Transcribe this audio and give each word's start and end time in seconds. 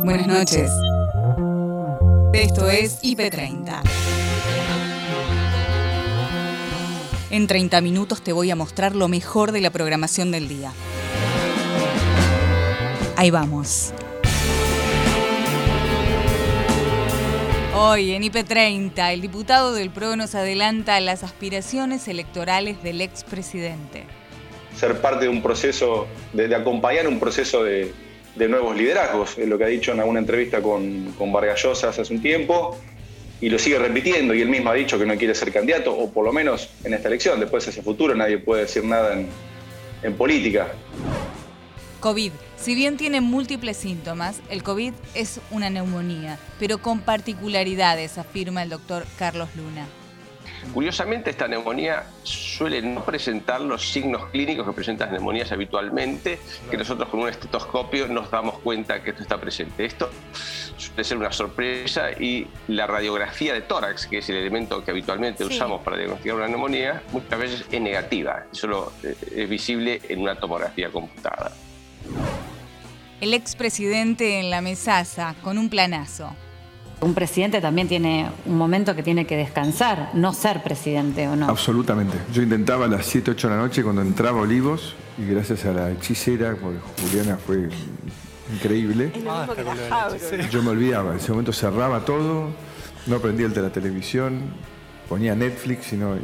Buenas 0.00 0.26
noches. 0.26 0.70
Esto 2.32 2.68
es 2.68 3.00
IP30. 3.02 3.82
En 7.30 7.46
30 7.46 7.80
minutos 7.80 8.22
te 8.22 8.32
voy 8.32 8.50
a 8.50 8.56
mostrar 8.56 8.96
lo 8.96 9.08
mejor 9.08 9.52
de 9.52 9.60
la 9.60 9.70
programación 9.70 10.30
del 10.32 10.48
día. 10.48 10.72
Ahí 13.16 13.30
vamos. 13.30 13.92
Hoy 17.74 18.12
en 18.12 18.22
IP30, 18.22 19.12
el 19.12 19.20
diputado 19.20 19.72
del 19.74 19.90
PRO 19.90 20.16
nos 20.16 20.34
adelanta 20.34 20.98
las 21.00 21.22
aspiraciones 21.22 22.08
electorales 22.08 22.82
del 22.82 23.00
expresidente. 23.00 24.06
Ser 24.74 25.00
parte 25.00 25.26
de 25.26 25.28
un 25.28 25.42
proceso, 25.42 26.06
de, 26.32 26.54
acompañar 26.54 27.06
un 27.06 27.20
proceso 27.20 27.62
de, 27.62 27.92
nuevos 28.36 28.76
liderazgos, 28.76 29.38
es 29.38 29.48
lo 29.48 29.58
que 29.58 29.64
ha 29.64 29.68
dicho 29.68 29.92
en 29.92 30.00
alguna 30.00 30.20
entrevista 30.20 30.60
con, 30.60 31.12
con 31.18 31.32
Vargas 31.32 31.62
Llosa 31.62 31.88
hace 31.90 32.12
un 32.12 32.20
tiempo, 32.20 32.78
y 33.40 33.48
lo 33.48 33.58
sigue 33.58 33.78
repitiendo, 33.78 34.34
y 34.34 34.40
él 34.40 34.48
mismo 34.48 34.70
ha 34.70 34.74
dicho 34.74 34.98
que 34.98 35.06
no 35.06 35.16
quiere 35.16 35.34
ser 35.34 35.52
candidato, 35.52 35.92
o 35.92 36.10
por 36.10 36.24
lo 36.24 36.32
menos 36.32 36.70
en 36.84 36.94
esta 36.94 37.08
elección, 37.08 37.40
después 37.40 37.66
hacia 37.66 37.82
futuro 37.82 38.14
nadie 38.14 38.38
puede 38.38 38.62
decir 38.62 38.84
nada 38.84 39.14
en, 39.14 39.28
en 40.02 40.14
política. 40.14 40.68
COVID. 42.00 42.32
Si 42.56 42.76
bien 42.76 42.96
tiene 42.96 43.20
múltiples 43.20 43.76
síntomas, 43.76 44.40
el 44.48 44.62
COVID 44.62 44.92
es 45.14 45.40
una 45.50 45.70
neumonía, 45.70 46.38
pero 46.60 46.78
con 46.78 47.00
particularidades, 47.00 48.18
afirma 48.18 48.62
el 48.62 48.70
doctor 48.70 49.04
Carlos 49.18 49.48
Luna. 49.56 49.86
Curiosamente, 50.72 51.30
esta 51.30 51.48
neumonía 51.48 52.04
suele 52.22 52.80
no 52.82 53.04
presentar 53.04 53.60
los 53.60 53.90
signos 53.90 54.26
clínicos 54.30 54.66
que 54.66 54.72
presentan 54.72 55.08
las 55.08 55.18
neumonías 55.18 55.52
habitualmente, 55.52 56.38
que 56.70 56.76
nosotros 56.76 57.08
con 57.08 57.20
un 57.20 57.28
estetoscopio 57.28 58.08
nos 58.08 58.30
damos 58.30 58.58
cuenta 58.60 59.02
que 59.02 59.10
esto 59.10 59.22
está 59.22 59.38
presente. 59.38 59.84
Esto 59.84 60.10
suele 60.76 61.04
ser 61.04 61.18
una 61.18 61.32
sorpresa 61.32 62.12
y 62.12 62.46
la 62.68 62.86
radiografía 62.86 63.54
de 63.54 63.62
tórax, 63.62 64.06
que 64.06 64.18
es 64.18 64.28
el 64.30 64.36
elemento 64.36 64.84
que 64.84 64.90
habitualmente 64.90 65.44
usamos 65.44 65.82
para 65.82 65.96
diagnosticar 65.96 66.36
una 66.36 66.48
neumonía, 66.48 67.02
muchas 67.12 67.38
veces 67.38 67.66
es 67.70 67.80
negativa. 67.80 68.44
Solo 68.52 68.92
eh, 69.02 69.14
es 69.34 69.48
visible 69.48 70.00
en 70.08 70.20
una 70.20 70.36
tomografía 70.36 70.90
computada. 70.90 71.52
El 73.20 73.34
expresidente 73.34 74.40
en 74.40 74.50
la 74.50 74.60
mesaza 74.60 75.36
con 75.42 75.58
un 75.58 75.68
planazo. 75.68 76.34
Un 77.02 77.14
presidente 77.14 77.60
también 77.60 77.88
tiene 77.88 78.30
un 78.46 78.56
momento 78.56 78.94
que 78.94 79.02
tiene 79.02 79.26
que 79.26 79.36
descansar, 79.36 80.10
no 80.14 80.32
ser 80.32 80.62
presidente 80.62 81.26
o 81.26 81.34
no. 81.34 81.48
Absolutamente. 81.48 82.16
Yo 82.32 82.42
intentaba 82.42 82.84
a 82.84 82.88
las 82.88 83.06
7, 83.06 83.32
8 83.32 83.48
de 83.48 83.54
la 83.56 83.60
noche 83.60 83.82
cuando 83.82 84.02
entraba 84.02 84.40
Olivos 84.40 84.94
y 85.18 85.26
gracias 85.26 85.64
a 85.64 85.72
la 85.72 85.90
hechicera, 85.90 86.54
porque 86.54 86.78
Juliana 87.02 87.36
fue 87.36 87.68
increíble. 88.54 89.10
Yo 90.48 90.62
me 90.62 90.70
olvidaba, 90.70 91.10
en 91.10 91.16
ese 91.16 91.32
momento 91.32 91.52
cerraba 91.52 92.04
todo, 92.04 92.50
no 93.08 93.18
prendía 93.18 93.46
el 93.46 93.52
de 93.52 93.62
la 93.62 93.70
televisión, 93.70 94.40
ponía 95.08 95.34
Netflix 95.34 95.92
y 95.92 95.96
no, 95.96 96.14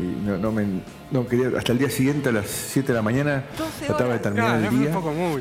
me, 0.52 1.26
quería, 1.28 1.58
hasta 1.58 1.72
el 1.72 1.78
día 1.78 1.90
siguiente 1.90 2.28
a 2.28 2.32
las 2.32 2.46
7 2.46 2.86
de 2.86 2.94
la 2.94 3.02
mañana 3.02 3.46
trataba 3.84 4.12
de 4.12 4.20
terminar 4.20 4.62
el 4.62 4.78
día 4.78 4.92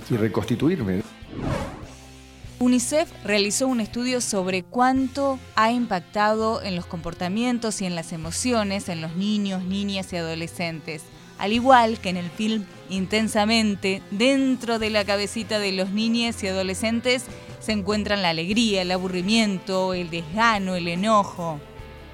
y 0.09 0.17
reconstituirme. 0.17 1.03
UNICEF 2.59 3.09
realizó 3.23 3.67
un 3.67 3.81
estudio 3.81 4.19
sobre 4.19 4.63
cuánto 4.63 5.39
ha 5.55 5.71
impactado 5.71 6.61
en 6.63 6.75
los 6.75 6.85
comportamientos 6.85 7.81
y 7.81 7.85
en 7.85 7.95
las 7.95 8.11
emociones 8.13 8.89
en 8.89 9.01
los 9.01 9.15
niños, 9.15 9.63
niñas 9.63 10.11
y 10.13 10.17
adolescentes. 10.17 11.03
Al 11.37 11.53
igual 11.53 11.99
que 11.99 12.09
en 12.09 12.17
el 12.17 12.29
film 12.31 12.65
Intensamente, 12.89 14.01
dentro 14.11 14.79
de 14.79 14.89
la 14.89 15.03
cabecita 15.03 15.59
de 15.59 15.73
los 15.73 15.89
niños 15.89 16.41
y 16.41 16.47
adolescentes 16.47 17.25
se 17.59 17.73
encuentran 17.73 18.21
la 18.21 18.29
alegría, 18.29 18.81
el 18.81 18.91
aburrimiento, 18.91 19.93
el 19.93 20.09
desgano, 20.09 20.75
el 20.75 20.87
enojo. 20.87 21.59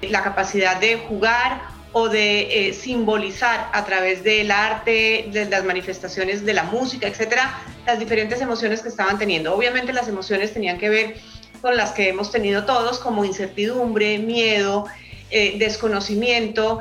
La 0.01 0.23
capacidad 0.23 0.79
de 0.79 0.97
jugar 0.97 1.61
o 1.93 2.09
de 2.09 2.69
eh, 2.69 2.73
simbolizar 2.73 3.69
a 3.71 3.85
través 3.85 4.23
del 4.23 4.51
arte, 4.51 5.29
de 5.31 5.45
las 5.45 5.63
manifestaciones 5.63 6.43
de 6.43 6.53
la 6.53 6.63
música, 6.63 7.07
etcétera, 7.07 7.61
las 7.85 7.99
diferentes 7.99 8.41
emociones 8.41 8.81
que 8.81 8.89
estaban 8.89 9.17
teniendo. 9.19 9.53
Obviamente 9.55 9.93
las 9.93 10.07
emociones 10.07 10.53
tenían 10.53 10.79
que 10.79 10.89
ver 10.89 11.15
con 11.61 11.77
las 11.77 11.91
que 11.91 12.09
hemos 12.09 12.31
tenido 12.31 12.65
todos, 12.65 12.99
como 12.99 13.23
incertidumbre, 13.23 14.17
miedo, 14.17 14.85
eh, 15.29 15.55
desconocimiento. 15.59 16.79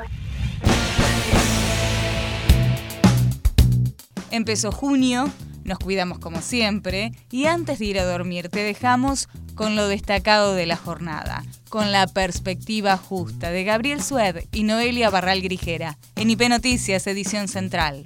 Empezó 4.31 4.71
junio, 4.71 5.31
nos 5.63 5.79
cuidamos 5.79 6.19
como 6.19 6.41
siempre 6.41 7.11
y 7.31 7.45
antes 7.45 7.79
de 7.79 7.85
ir 7.85 7.99
a 7.99 8.05
dormir 8.05 8.49
te 8.49 8.61
dejamos 8.61 9.29
con 9.55 9.75
lo 9.75 9.87
destacado 9.87 10.53
de 10.55 10.65
la 10.65 10.77
jornada, 10.77 11.43
con 11.69 11.91
la 11.91 12.07
perspectiva 12.07 12.97
justa 12.97 13.51
de 13.51 13.63
Gabriel 13.63 14.01
Sued 14.01 14.45
y 14.51 14.63
Noelia 14.63 15.09
Barral 15.09 15.41
Grijera, 15.41 15.97
en 16.15 16.29
IP 16.29 16.49
Noticias, 16.49 17.05
edición 17.07 17.47
central. 17.47 18.05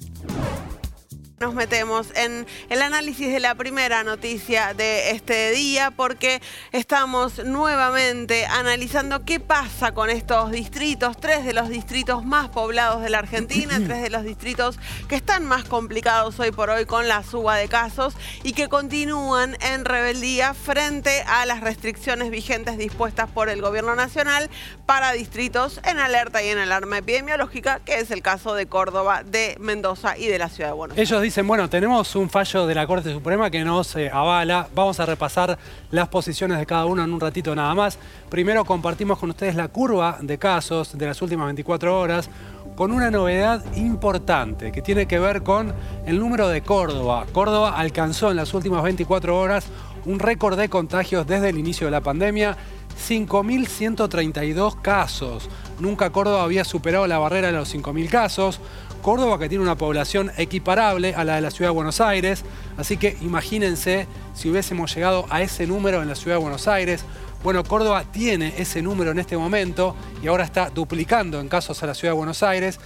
Nos 1.39 1.53
metemos 1.53 2.07
en 2.15 2.47
el 2.69 2.81
análisis 2.81 3.31
de 3.31 3.39
la 3.39 3.53
primera 3.53 4.03
noticia 4.03 4.73
de 4.73 5.11
este 5.11 5.51
día 5.51 5.91
porque 5.91 6.41
estamos 6.71 7.45
nuevamente 7.45 8.47
analizando 8.47 9.23
qué 9.23 9.39
pasa 9.39 9.93
con 9.93 10.09
estos 10.09 10.49
distritos, 10.49 11.15
tres 11.17 11.45
de 11.45 11.53
los 11.53 11.69
distritos 11.69 12.25
más 12.25 12.49
poblados 12.49 13.03
de 13.03 13.11
la 13.11 13.19
Argentina, 13.19 13.79
tres 13.85 14.01
de 14.01 14.09
los 14.09 14.23
distritos 14.23 14.79
que 15.07 15.15
están 15.15 15.45
más 15.45 15.63
complicados 15.65 16.39
hoy 16.39 16.49
por 16.49 16.71
hoy 16.71 16.85
con 16.87 17.07
la 17.07 17.21
suba 17.21 17.55
de 17.55 17.67
casos 17.67 18.15
y 18.41 18.53
que 18.53 18.67
continúan 18.67 19.57
en 19.61 19.85
rebeldía 19.85 20.55
frente 20.55 21.21
a 21.27 21.45
las 21.45 21.61
restricciones 21.61 22.31
vigentes 22.31 22.79
dispuestas 22.79 23.29
por 23.29 23.49
el 23.49 23.61
gobierno 23.61 23.95
nacional 23.95 24.49
para 24.87 25.11
distritos 25.11 25.81
en 25.83 25.99
alerta 25.99 26.41
y 26.41 26.47
en 26.47 26.57
alarma 26.57 26.97
epidemiológica, 26.97 27.79
que 27.85 27.99
es 27.99 28.09
el 28.09 28.23
caso 28.23 28.55
de 28.55 28.65
Córdoba, 28.65 29.21
de 29.21 29.55
Mendoza 29.59 30.17
y 30.17 30.25
de 30.25 30.39
la 30.39 30.49
ciudad 30.49 30.71
de 30.71 30.75
Buenos 30.75 30.97
Aires 30.97 31.26
dicen, 31.27 31.45
bueno, 31.45 31.69
tenemos 31.69 32.15
un 32.15 32.29
fallo 32.29 32.65
de 32.65 32.73
la 32.73 32.87
Corte 32.87 33.11
Suprema 33.11 33.49
que 33.49 33.61
nos 33.65 33.97
avala. 33.97 34.69
Vamos 34.73 34.97
a 35.01 35.05
repasar 35.05 35.57
las 35.91 36.07
posiciones 36.07 36.57
de 36.57 36.65
cada 36.65 36.85
uno 36.85 37.03
en 37.03 37.11
un 37.11 37.19
ratito 37.19 37.53
nada 37.53 37.75
más. 37.75 37.99
Primero 38.29 38.63
compartimos 38.63 39.19
con 39.19 39.31
ustedes 39.31 39.55
la 39.55 39.67
curva 39.67 40.19
de 40.21 40.37
casos 40.37 40.97
de 40.97 41.05
las 41.05 41.21
últimas 41.21 41.47
24 41.47 41.99
horas 41.99 42.29
con 42.77 42.93
una 42.93 43.11
novedad 43.11 43.61
importante 43.75 44.71
que 44.71 44.81
tiene 44.81 45.05
que 45.05 45.19
ver 45.19 45.43
con 45.43 45.73
el 46.05 46.17
número 46.17 46.47
de 46.47 46.61
Córdoba. 46.61 47.25
Córdoba 47.33 47.77
alcanzó 47.77 48.31
en 48.31 48.37
las 48.37 48.53
últimas 48.53 48.81
24 48.81 49.37
horas 49.37 49.65
un 50.05 50.19
récord 50.19 50.57
de 50.57 50.69
contagios 50.69 51.27
desde 51.27 51.49
el 51.49 51.57
inicio 51.57 51.87
de 51.87 51.91
la 51.91 51.99
pandemia. 51.99 52.55
5.132 52.97 54.81
casos. 54.81 55.49
Nunca 55.79 56.09
Córdoba 56.09 56.43
había 56.43 56.63
superado 56.63 57.05
la 57.05 57.19
barrera 57.19 57.47
de 57.47 57.53
los 57.53 57.73
5.000 57.75 58.09
casos. 58.09 58.59
Córdoba 58.97 59.39
que 59.39 59.49
tiene 59.49 59.63
una 59.63 59.77
población 59.77 60.31
equiparable 60.37 61.15
a 61.15 61.23
la 61.23 61.35
de 61.35 61.41
la 61.41 61.51
ciudad 61.51 61.69
de 61.69 61.75
Buenos 61.75 62.01
Aires, 62.01 62.43
así 62.77 62.97
que 62.97 63.17
imagínense 63.21 64.07
si 64.33 64.49
hubiésemos 64.49 64.93
llegado 64.93 65.25
a 65.29 65.41
ese 65.41 65.67
número 65.67 66.01
en 66.01 66.07
la 66.07 66.15
ciudad 66.15 66.37
de 66.37 66.41
Buenos 66.41 66.67
Aires. 66.67 67.03
Bueno, 67.43 67.63
Córdoba 67.63 68.03
tiene 68.11 68.53
ese 68.57 68.81
número 68.81 69.11
en 69.11 69.19
este 69.19 69.37
momento 69.37 69.95
y 70.21 70.27
ahora 70.27 70.43
está 70.43 70.69
duplicando 70.69 71.39
en 71.39 71.47
casos 71.47 71.81
a 71.83 71.87
la 71.87 71.93
ciudad 71.93 72.13
de 72.13 72.17
Buenos 72.17 72.43
Aires 72.43 72.79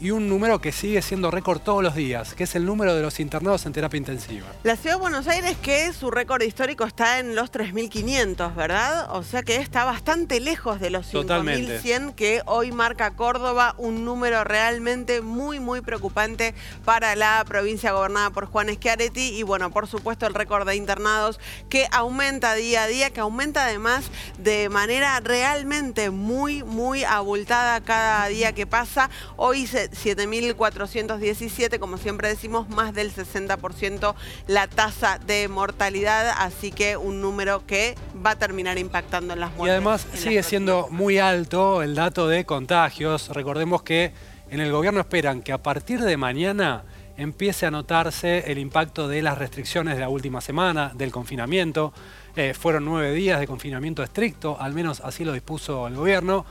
y 0.00 0.12
un 0.12 0.28
número 0.30 0.60
que 0.60 0.72
sigue 0.72 1.02
siendo 1.02 1.30
récord 1.30 1.60
todos 1.60 1.82
los 1.82 1.94
días, 1.94 2.34
que 2.34 2.44
es 2.44 2.54
el 2.54 2.64
número 2.64 2.94
de 2.94 3.02
los 3.02 3.20
internados 3.20 3.66
en 3.66 3.74
terapia 3.74 3.98
intensiva. 3.98 4.46
La 4.62 4.76
ciudad 4.76 4.96
de 4.96 5.00
Buenos 5.00 5.28
Aires, 5.28 5.58
que 5.58 5.92
su 5.92 6.10
récord 6.10 6.40
histórico 6.40 6.84
está 6.84 7.18
en 7.18 7.36
los 7.36 7.52
3.500, 7.52 8.54
¿verdad? 8.54 9.14
O 9.14 9.22
sea 9.22 9.42
que 9.42 9.56
está 9.56 9.84
bastante 9.84 10.40
lejos 10.40 10.80
de 10.80 10.88
los 10.88 11.12
5.100 11.12 12.14
que 12.14 12.40
hoy 12.46 12.72
marca 12.72 13.10
Córdoba, 13.10 13.74
un 13.76 14.06
número 14.06 14.42
realmente 14.42 15.20
muy, 15.20 15.60
muy 15.60 15.82
preocupante 15.82 16.54
para 16.86 17.14
la 17.14 17.44
provincia 17.46 17.92
gobernada 17.92 18.30
por 18.30 18.46
Juan 18.46 18.68
Schiaretti 18.70 19.36
y 19.36 19.42
bueno, 19.42 19.70
por 19.70 19.86
supuesto 19.86 20.26
el 20.26 20.32
récord 20.32 20.66
de 20.66 20.76
internados 20.76 21.38
que 21.68 21.86
aumenta 21.92 22.54
día 22.54 22.84
a 22.84 22.86
día, 22.86 23.10
que 23.10 23.20
aumenta 23.20 23.66
además 23.66 24.06
de 24.38 24.70
manera 24.70 25.20
realmente 25.20 26.08
muy, 26.08 26.62
muy 26.62 27.04
abultada 27.04 27.82
cada 27.82 28.26
día 28.28 28.54
que 28.54 28.66
pasa. 28.66 29.10
Hoy 29.36 29.66
se 29.66 29.89
7.417, 29.92 31.78
como 31.78 31.98
siempre 31.98 32.28
decimos, 32.28 32.68
más 32.68 32.94
del 32.94 33.12
60% 33.12 34.14
la 34.46 34.66
tasa 34.66 35.18
de 35.18 35.48
mortalidad, 35.48 36.32
así 36.38 36.72
que 36.72 36.96
un 36.96 37.20
número 37.20 37.66
que 37.66 37.94
va 38.24 38.32
a 38.32 38.36
terminar 38.36 38.78
impactando 38.78 39.34
en 39.34 39.40
las 39.40 39.50
muertes. 39.50 39.66
Y 39.66 39.70
además 39.70 40.06
sigue 40.14 40.42
siendo 40.42 40.88
muy 40.90 41.18
alto 41.18 41.82
el 41.82 41.94
dato 41.94 42.28
de 42.28 42.44
contagios. 42.44 43.28
Recordemos 43.28 43.82
que 43.82 44.12
en 44.50 44.60
el 44.60 44.72
gobierno 44.72 45.00
esperan 45.00 45.42
que 45.42 45.52
a 45.52 45.58
partir 45.58 46.00
de 46.00 46.16
mañana 46.16 46.84
empiece 47.16 47.66
a 47.66 47.70
notarse 47.70 48.50
el 48.50 48.58
impacto 48.58 49.06
de 49.06 49.22
las 49.22 49.36
restricciones 49.36 49.94
de 49.94 50.00
la 50.00 50.08
última 50.08 50.40
semana, 50.40 50.92
del 50.94 51.10
confinamiento. 51.10 51.92
Eh, 52.34 52.54
fueron 52.54 52.84
nueve 52.84 53.12
días 53.12 53.40
de 53.40 53.46
confinamiento 53.46 54.02
estricto, 54.02 54.56
al 54.58 54.72
menos 54.72 55.00
así 55.00 55.24
lo 55.24 55.32
dispuso 55.32 55.86
el 55.86 55.96
gobierno 55.96 56.46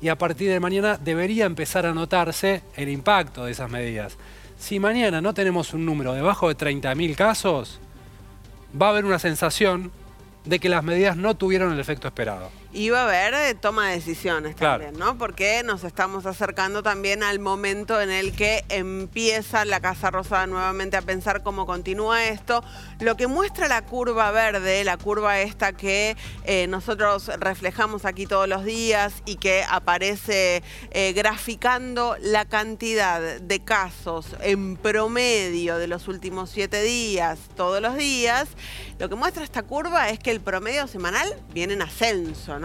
y 0.00 0.08
a 0.08 0.16
partir 0.16 0.50
de 0.50 0.60
mañana 0.60 0.96
debería 0.96 1.46
empezar 1.46 1.86
a 1.86 1.94
notarse 1.94 2.62
el 2.76 2.88
impacto 2.88 3.44
de 3.44 3.52
esas 3.52 3.70
medidas. 3.70 4.16
Si 4.58 4.80
mañana 4.80 5.20
no 5.20 5.34
tenemos 5.34 5.72
un 5.74 5.84
número 5.84 6.14
debajo 6.14 6.48
de 6.48 6.56
30.000 6.56 7.14
casos, 7.14 7.80
va 8.80 8.86
a 8.86 8.90
haber 8.90 9.04
una 9.04 9.18
sensación 9.18 9.92
de 10.44 10.58
que 10.58 10.68
las 10.68 10.82
medidas 10.82 11.16
no 11.16 11.36
tuvieron 11.36 11.72
el 11.72 11.80
efecto 11.80 12.08
esperado. 12.08 12.50
Y 12.70 12.90
va 12.90 13.00
a 13.00 13.04
haber 13.04 13.32
eh, 13.32 13.54
toma 13.54 13.88
de 13.88 13.94
decisiones 13.94 14.54
también, 14.54 14.98
¿no? 14.98 15.16
Porque 15.16 15.62
nos 15.64 15.84
estamos 15.84 16.26
acercando 16.26 16.82
también 16.82 17.22
al 17.22 17.38
momento 17.38 17.98
en 17.98 18.10
el 18.10 18.36
que 18.36 18.62
empieza 18.68 19.64
la 19.64 19.80
Casa 19.80 20.10
Rosada 20.10 20.46
nuevamente 20.46 20.98
a 20.98 21.02
pensar 21.02 21.42
cómo 21.42 21.64
continúa 21.64 22.26
esto. 22.26 22.62
Lo 23.00 23.16
que 23.16 23.26
muestra 23.26 23.68
la 23.68 23.86
curva 23.86 24.30
verde, 24.32 24.84
la 24.84 24.98
curva 24.98 25.40
esta 25.40 25.72
que 25.72 26.14
eh, 26.44 26.66
nosotros 26.66 27.28
reflejamos 27.38 28.04
aquí 28.04 28.26
todos 28.26 28.46
los 28.46 28.64
días 28.64 29.22
y 29.24 29.36
que 29.36 29.64
aparece 29.66 30.62
eh, 30.90 31.14
graficando 31.14 32.16
la 32.20 32.44
cantidad 32.44 33.40
de 33.40 33.60
casos 33.60 34.36
en 34.40 34.76
promedio 34.76 35.78
de 35.78 35.86
los 35.86 36.06
últimos 36.06 36.50
siete 36.50 36.82
días, 36.82 37.38
todos 37.56 37.80
los 37.80 37.96
días, 37.96 38.48
lo 38.98 39.08
que 39.08 39.14
muestra 39.14 39.42
esta 39.42 39.62
curva 39.62 40.10
es 40.10 40.18
que 40.18 40.30
el 40.30 40.40
promedio 40.40 40.86
semanal 40.86 41.34
viene 41.54 41.72
en 41.72 41.80
ascenso 41.82 42.57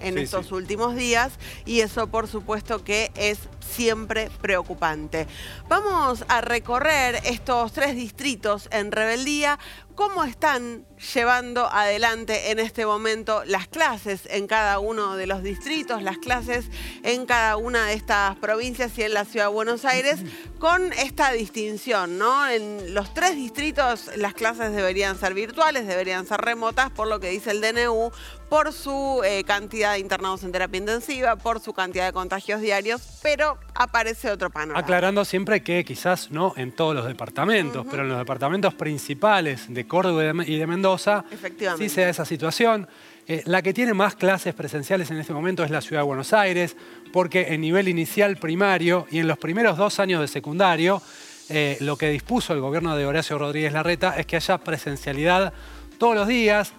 en 0.00 0.18
estos 0.18 0.52
últimos 0.52 0.94
días. 0.94 1.32
Y 1.64 1.80
eso 1.80 2.06
por 2.08 2.28
supuesto 2.28 2.84
que 2.84 3.10
es 3.14 3.38
siempre 3.68 4.30
preocupante. 4.40 5.26
Vamos 5.68 6.24
a 6.28 6.40
recorrer 6.40 7.20
estos 7.24 7.72
tres 7.72 7.94
distritos 7.94 8.68
en 8.72 8.92
rebeldía 8.92 9.58
cómo 9.98 10.22
están 10.22 10.86
llevando 11.12 11.66
adelante 11.66 12.52
en 12.52 12.60
este 12.60 12.86
momento 12.86 13.42
las 13.44 13.66
clases 13.66 14.28
en 14.30 14.46
cada 14.46 14.78
uno 14.78 15.16
de 15.16 15.26
los 15.26 15.42
distritos, 15.42 16.04
las 16.04 16.18
clases 16.18 16.66
en 17.02 17.26
cada 17.26 17.56
una 17.56 17.86
de 17.86 17.94
estas 17.94 18.36
provincias 18.36 18.96
y 18.96 19.02
en 19.02 19.12
la 19.12 19.24
ciudad 19.24 19.46
de 19.46 19.52
Buenos 19.54 19.84
Aires, 19.84 20.20
con 20.60 20.92
esta 20.92 21.32
distinción, 21.32 22.16
¿no? 22.16 22.48
En 22.48 22.94
los 22.94 23.12
tres 23.12 23.34
distritos 23.34 24.08
las 24.14 24.34
clases 24.34 24.72
deberían 24.72 25.18
ser 25.18 25.34
virtuales, 25.34 25.88
deberían 25.88 26.28
ser 26.28 26.42
remotas, 26.42 26.90
por 26.90 27.08
lo 27.08 27.18
que 27.18 27.30
dice 27.30 27.50
el 27.50 27.60
DNU, 27.60 28.12
por 28.48 28.72
su 28.72 29.22
eh, 29.24 29.42
cantidad 29.42 29.94
de 29.94 29.98
internados 29.98 30.44
en 30.44 30.52
terapia 30.52 30.78
intensiva, 30.78 31.34
por 31.34 31.58
su 31.58 31.72
cantidad 31.72 32.06
de 32.06 32.12
contagios 32.12 32.60
diarios, 32.60 33.02
pero 33.20 33.57
aparece 33.74 34.30
otro 34.30 34.50
panorama. 34.50 34.78
Aclarando 34.78 35.24
siempre 35.24 35.62
que 35.62 35.84
quizás 35.84 36.30
no 36.30 36.52
en 36.56 36.72
todos 36.72 36.94
los 36.94 37.06
departamentos, 37.06 37.86
pero 37.90 38.02
en 38.02 38.08
los 38.08 38.18
departamentos 38.18 38.74
principales 38.74 39.72
de 39.72 39.86
Córdoba 39.86 40.44
y 40.44 40.56
de 40.56 40.66
Mendoza, 40.66 41.24
sí 41.78 41.88
se 41.88 42.02
da 42.02 42.08
esa 42.08 42.24
situación. 42.24 42.88
Eh, 43.26 43.42
la 43.44 43.60
que 43.62 43.74
tiene 43.74 43.94
más 43.94 44.14
clases 44.16 44.54
presenciales 44.54 45.10
en 45.10 45.18
este 45.18 45.34
momento 45.34 45.62
es 45.62 45.70
la 45.70 45.80
Ciudad 45.80 46.02
de 46.02 46.06
Buenos 46.06 46.32
Aires, 46.32 46.76
porque 47.12 47.54
en 47.54 47.60
nivel 47.60 47.88
inicial 47.88 48.36
primario 48.36 49.06
y 49.10 49.18
en 49.18 49.28
los 49.28 49.38
primeros 49.38 49.76
dos 49.76 50.00
años 50.00 50.20
de 50.22 50.28
secundario, 50.28 51.02
eh, 51.50 51.76
lo 51.80 51.96
que 51.96 52.08
dispuso 52.08 52.52
el 52.54 52.60
gobierno 52.60 52.96
de 52.96 53.06
Horacio 53.06 53.38
Rodríguez 53.38 53.72
Larreta 53.72 54.14
es 54.18 54.26
que 54.26 54.36
haya 54.36 54.58
presencialidad 54.58 55.52
todos 55.98 56.14
los 56.14 56.26
días. 56.26 56.72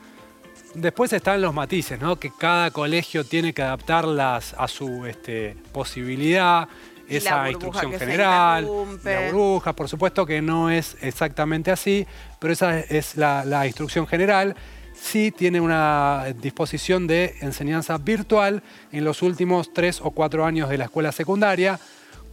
Después 0.76 1.12
están 1.14 1.42
los 1.42 1.54
matices, 1.54 2.00
¿no? 2.00 2.18
que 2.18 2.32
cada 2.32 2.72
colegio 2.72 3.24
tiene 3.24 3.54
que 3.54 3.64
adaptarlas 3.64 4.54
a 4.58 4.68
su 4.68 5.06
este, 5.06 5.56
posibilidad 5.72 6.68
esa 7.10 7.50
instrucción 7.50 7.94
general, 7.94 8.70
la 9.04 9.32
burbuja, 9.32 9.74
por 9.74 9.90
supuesto 9.90 10.26
que 10.26 10.42
no 10.42 10.70
es 10.70 10.96
exactamente 11.02 11.72
así, 11.72 12.06
pero 12.40 12.54
esa 12.54 12.80
es 12.80 13.18
la, 13.18 13.66
instrucción 13.66 14.08
general. 14.08 14.56
Sí 14.94 15.32
tiene 15.32 15.62
una 15.62 16.26
disposición 16.42 17.08
de 17.08 17.36
enseñanza 17.42 17.98
virtual 17.98 18.62
en 18.92 19.06
los 19.06 19.22
últimos 19.22 19.74
tres 19.74 20.02
o 20.02 20.12
cuatro 20.12 20.46
años 20.46 20.70
de 20.70 20.78
la 20.78 20.86
escuela 20.86 21.12
secundaria. 21.12 21.80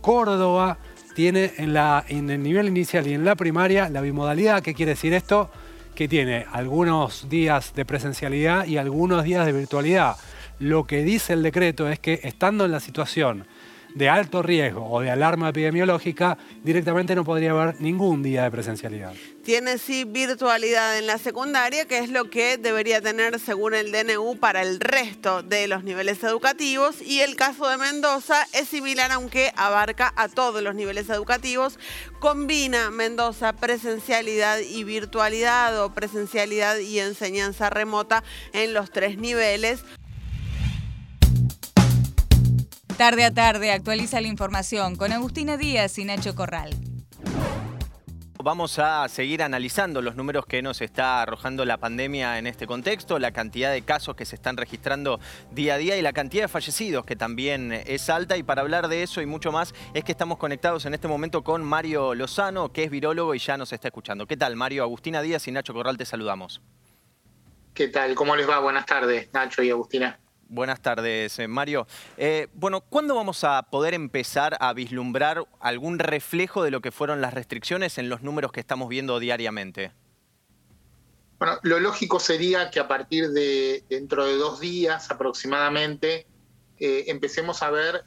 Córdoba 0.01 0.79
tiene 1.15 1.53
en, 1.59 1.73
la, 1.73 2.05
en 2.09 2.29
el 2.29 2.43
nivel 2.43 2.67
inicial 2.67 3.07
y 3.07 3.15
en 3.15 3.25
la 3.25 3.37
primaria 3.37 3.89
la 3.89 4.01
bimodalidad. 4.01 4.63
¿Qué 4.63 4.75
quiere 4.75 4.93
decir 4.93 5.15
esto? 5.15 5.51
Que 5.97 6.07
tiene 6.09 6.47
algunos 6.53 7.29
días 7.29 7.75
de 7.75 7.85
presencialidad 7.85 8.67
y 8.67 8.77
algunos 8.77 9.25
días 9.25 9.47
de 9.47 9.53
virtualidad. 9.53 10.17
Lo 10.59 10.87
que 10.87 11.03
dice 11.03 11.33
el 11.33 11.43
decreto 11.43 11.89
es 11.89 11.99
que 11.99 12.21
estando 12.23 12.67
en 12.67 12.73
la 12.73 12.81
situación 12.81 13.47
de 13.97 14.11
alto 14.11 14.43
riesgo 14.43 14.87
o 14.91 15.01
de 15.01 15.11
alarma 15.11 15.49
epidemiológica, 15.49 16.37
directamente 16.63 17.15
no 17.15 17.25
podría 17.25 17.53
haber 17.53 17.81
ningún 17.81 18.23
día 18.23 18.43
de 18.43 18.51
presencialidad. 18.51 19.15
Tiene 19.43 19.79
sí 19.79 20.05
virtualidad 20.05 20.99
en 20.99 21.07
la 21.07 21.17
secundaria, 21.17 21.87
que 21.87 21.99
es 21.99 22.11
lo 22.11 22.29
que 22.29 22.59
debería 22.59 23.01
tener 23.01 23.41
según 23.41 23.73
el 23.73 23.93
DNU 23.93 24.37
para 24.39 24.61
el 24.61 24.81
resto 24.81 25.43
de 25.43 25.67
los 25.67 25.83
niveles 25.83 26.23
educativos. 26.25 27.01
Y 27.01 27.21
el 27.21 27.37
caso 27.37 27.69
de 27.69 27.79
Mendoza 27.79 28.47
es 28.53 28.69
similar, 28.69 29.13
aunque 29.13 29.53
abarca 29.57 30.13
a 30.17 30.29
todos 30.29 30.63
los 30.63 30.75
niveles 30.75 31.09
educativos. 31.09 31.79
Combina 32.19 32.91
Mendoza 32.91 33.55
presencialidad 33.55 34.59
y 34.59 34.85
virtualidad 34.85 35.83
o 35.83 35.95
presencialidad 35.95 36.77
y 36.77 36.99
enseñanza 36.99 37.71
remota 37.71 38.23
en 38.53 38.75
los 38.75 38.91
tres 38.91 39.17
niveles. 39.17 39.85
Tarde 42.97 43.27
a 43.27 43.31
tarde 43.31 43.73
actualiza 43.73 44.23
la 44.23 44.29
información 44.29 44.97
con 44.97 45.13
Agustina 45.13 45.59
Díaz 45.59 45.99
y 45.99 46.07
Nacho 46.07 46.35
Corral. 46.35 46.71
Vamos 48.43 48.79
a 48.79 49.07
seguir 49.11 49.43
analizando 49.43 50.01
los 50.01 50.17
números 50.17 50.47
que 50.47 50.63
nos 50.63 50.81
está 50.81 51.21
arrojando 51.21 51.67
la 51.67 51.77
pandemia 51.77 52.39
en 52.39 52.47
este 52.47 52.67
contexto, 52.67 53.19
la 53.19 53.33
cantidad 53.33 53.71
de 53.71 53.83
casos 53.83 54.17
que 54.17 54.25
se 54.25 54.37
están 54.37 54.57
registrando 54.57 55.21
día 55.51 55.75
a 55.75 55.79
día 55.79 55.99
y 55.99 56.01
la 56.01 56.15
cantidad 56.15 56.45
de 56.45 56.49
fallecidos 56.49 57.05
que 57.05 57.17
también 57.17 57.71
es 57.71 58.09
alta. 58.09 58.39
Y 58.39 58.43
para 58.43 58.63
hablar 58.63 58.89
de 58.89 59.03
eso 59.03 59.21
y 59.21 59.27
mucho 59.27 59.53
más 59.53 59.75
es 59.93 60.03
que 60.03 60.13
estamos 60.13 60.39
conectados 60.39 60.87
en 60.87 60.95
este 60.95 61.07
momento 61.07 61.45
con 61.45 61.63
Mario 61.63 62.15
Lozano, 62.15 62.73
que 62.73 62.85
es 62.85 62.91
virólogo 62.91 63.35
y 63.35 63.39
ya 63.41 63.59
nos 63.59 63.75
está 63.75 63.89
escuchando. 63.89 64.27
¿Qué 64.27 64.39
tal, 64.39 64.57
Mario? 64.57 64.85
Agustina 64.85 65.21
Díaz 65.21 65.47
y 65.49 65.53
Nacho 65.53 65.75
Corral, 65.75 65.99
te 65.99 66.07
saludamos. 66.07 66.63
¿Qué 67.75 67.89
tal? 67.89 68.15
¿Cómo 68.15 68.37
les 68.37 68.49
va? 68.49 68.59
Buenas 68.61 68.87
tardes, 68.87 69.29
Nacho 69.35 69.63
y 69.63 69.69
Agustina. 69.69 70.19
Buenas 70.49 70.81
tardes, 70.81 71.39
eh, 71.41 71.49
Mario. 71.49 71.89
Eh, 72.17 72.47
bueno, 72.55 72.81
¿cuándo 72.81 73.17
vamos 73.17 73.43
a 73.43 73.63
poder 73.65 73.95
empezar 73.95 74.57
a 74.61 74.73
vislumbrar 74.75 75.45
algún 75.59 75.99
reflejo 75.99 76.63
de 76.63 76.71
lo 76.71 76.81
que 76.81 76.93
fueron 76.93 77.21
las 77.21 77.35
restricciones 77.35 77.99
en 77.99 78.09
los 78.09 78.23
números 78.23 78.53
que 78.53 78.61
estamos 78.61 78.89
viendo 78.89 79.19
diariamente? 79.19 79.93
Bueno, 81.41 81.59
lo 81.63 81.81
lógico 81.81 82.21
sería 82.21 82.71
que 82.71 82.79
a 82.79 82.87
partir 82.87 83.31
de 83.31 83.85
dentro 83.91 84.25
de 84.25 84.37
dos 84.37 84.61
días 84.61 85.11
aproximadamente 85.11 86.27
eh, 86.79 87.05
empecemos 87.09 87.63
a 87.63 87.71
ver 87.71 88.05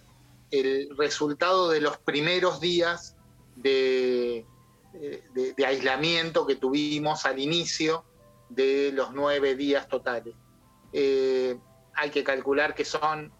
el 0.49 0.95
resultado 0.97 1.69
de 1.69 1.81
los 1.81 1.97
primeros 1.97 2.61
días 2.61 3.17
de, 3.57 4.45
aislamiento 5.67 6.47
que 6.47 6.55
tuvimos 6.55 7.25
al 7.25 7.37
inicio 7.37 8.05
de 8.47 8.91
los 8.93 9.13
nueve 9.13 9.55
días 9.55 9.87
totales 9.89 10.33
hay 11.99 12.11
que 12.11 12.23
calcular 12.23 12.73
que 12.75 12.85
son 12.85 13.31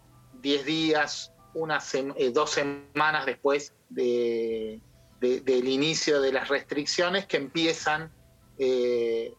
10 0.42 0.64
días, 0.64 1.32
unas, 1.54 1.94
eh, 1.94 2.30
dos 2.32 2.50
semanas 2.50 3.26
después 3.26 3.72
del 3.88 4.80
inicio 5.46 6.20
de 6.20 6.32
las 6.32 6.48
restricciones 6.48 7.26
que 7.26 7.38
empiezan 7.38 8.12
eh, 8.58 9.34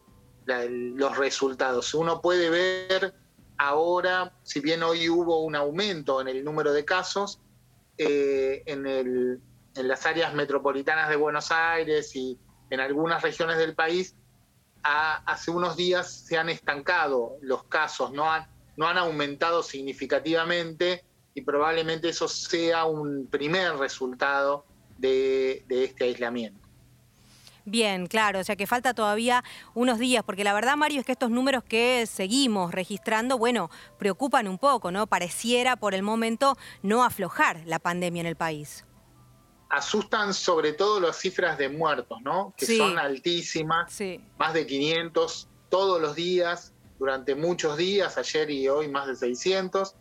los 0.46 1.18
resultados. 1.18 1.94
Uno 1.94 2.20
puede 2.20 2.50
ver 2.50 3.14
ahora, 3.58 4.34
si 4.44 4.60
bien 4.60 4.82
hoy 4.82 5.08
hubo 5.08 5.42
un 5.44 5.56
aumento 5.56 6.20
en 6.20 6.28
el 6.28 6.44
número 6.44 6.74
de 6.74 6.84
casos, 6.84 7.40
eh, 7.98 8.64
en, 8.66 8.88
en, 8.88 9.42
las 9.88 10.06
áreas 10.08 10.34
metropolitanas 10.34 11.10
de 11.10 11.16
Buenos 11.16 11.52
Aires 11.52 12.16
y 12.16 12.40
en 12.72 12.80
algunas 12.80 13.22
regiones 13.22 13.58
del 13.58 13.76
país, 13.76 14.16
hace 14.84 15.52
unos 15.52 15.78
días 15.78 16.26
se 16.26 16.40
han 16.40 16.50
estancado 16.50 17.38
los 17.42 17.64
casos, 17.66 18.12
no 18.12 18.32
han, 18.32 18.51
no 18.78 18.88
han 18.88 18.98
aumentado 18.98 19.64
significativamente 19.64 21.04
y 21.34 21.42
probablemente 21.42 22.10
eso 22.10 22.28
sea 22.28 22.86
un 22.86 23.28
primer 23.28 23.76
resultado 23.78 24.66
de, 24.98 25.66
este 25.70 26.06
aislamiento. 26.06 26.60
Bien, 27.64 28.08
claro, 28.08 28.40
o 28.40 28.44
sea 28.44 28.56
que 28.56 28.66
falta 28.66 28.94
todavía 28.94 29.44
unos 29.76 30.00
días, 30.00 30.24
porque 30.24 30.44
la 30.44 30.54
verdad, 30.54 30.76
Mario, 30.78 31.00
es 31.00 31.06
que 31.06 31.12
estos 31.12 31.30
números 31.30 31.64
que 31.64 32.08
seguimos 32.08 32.72
registrando, 32.72 33.38
bueno, 33.38 33.70
preocupan 34.00 34.48
un 34.48 34.58
poco, 34.58 34.92
¿no? 34.92 35.06
Pareciera 35.06 35.76
por 35.76 35.94
el 35.94 36.02
momento 36.02 36.58
no 36.82 37.04
aflojar 37.04 37.62
la 37.66 37.78
pandemia 37.78 38.22
en 38.22 38.26
el 38.26 38.36
país. 38.36 38.84
Asustan 39.70 40.34
sobre 40.34 40.74
todo 40.74 41.00
las 41.00 41.18
cifras 41.18 41.58
de 41.58 41.70
muertos, 41.70 42.20
¿no? 42.24 42.54
Que 42.58 42.66
son 42.66 42.98
altísimas, 42.98 43.96
más 44.38 44.54
de 44.54 44.66
500 44.66 45.48
todos 45.70 46.02
los 46.02 46.16
días 46.16 46.71
durante 47.02 47.34
muchos 47.34 47.78
días, 47.78 48.16
ayer 48.20 48.52
y 48.52 48.70
hoy 48.70 48.88
más 48.88 49.08
de 49.08 49.16
600. 49.16 49.96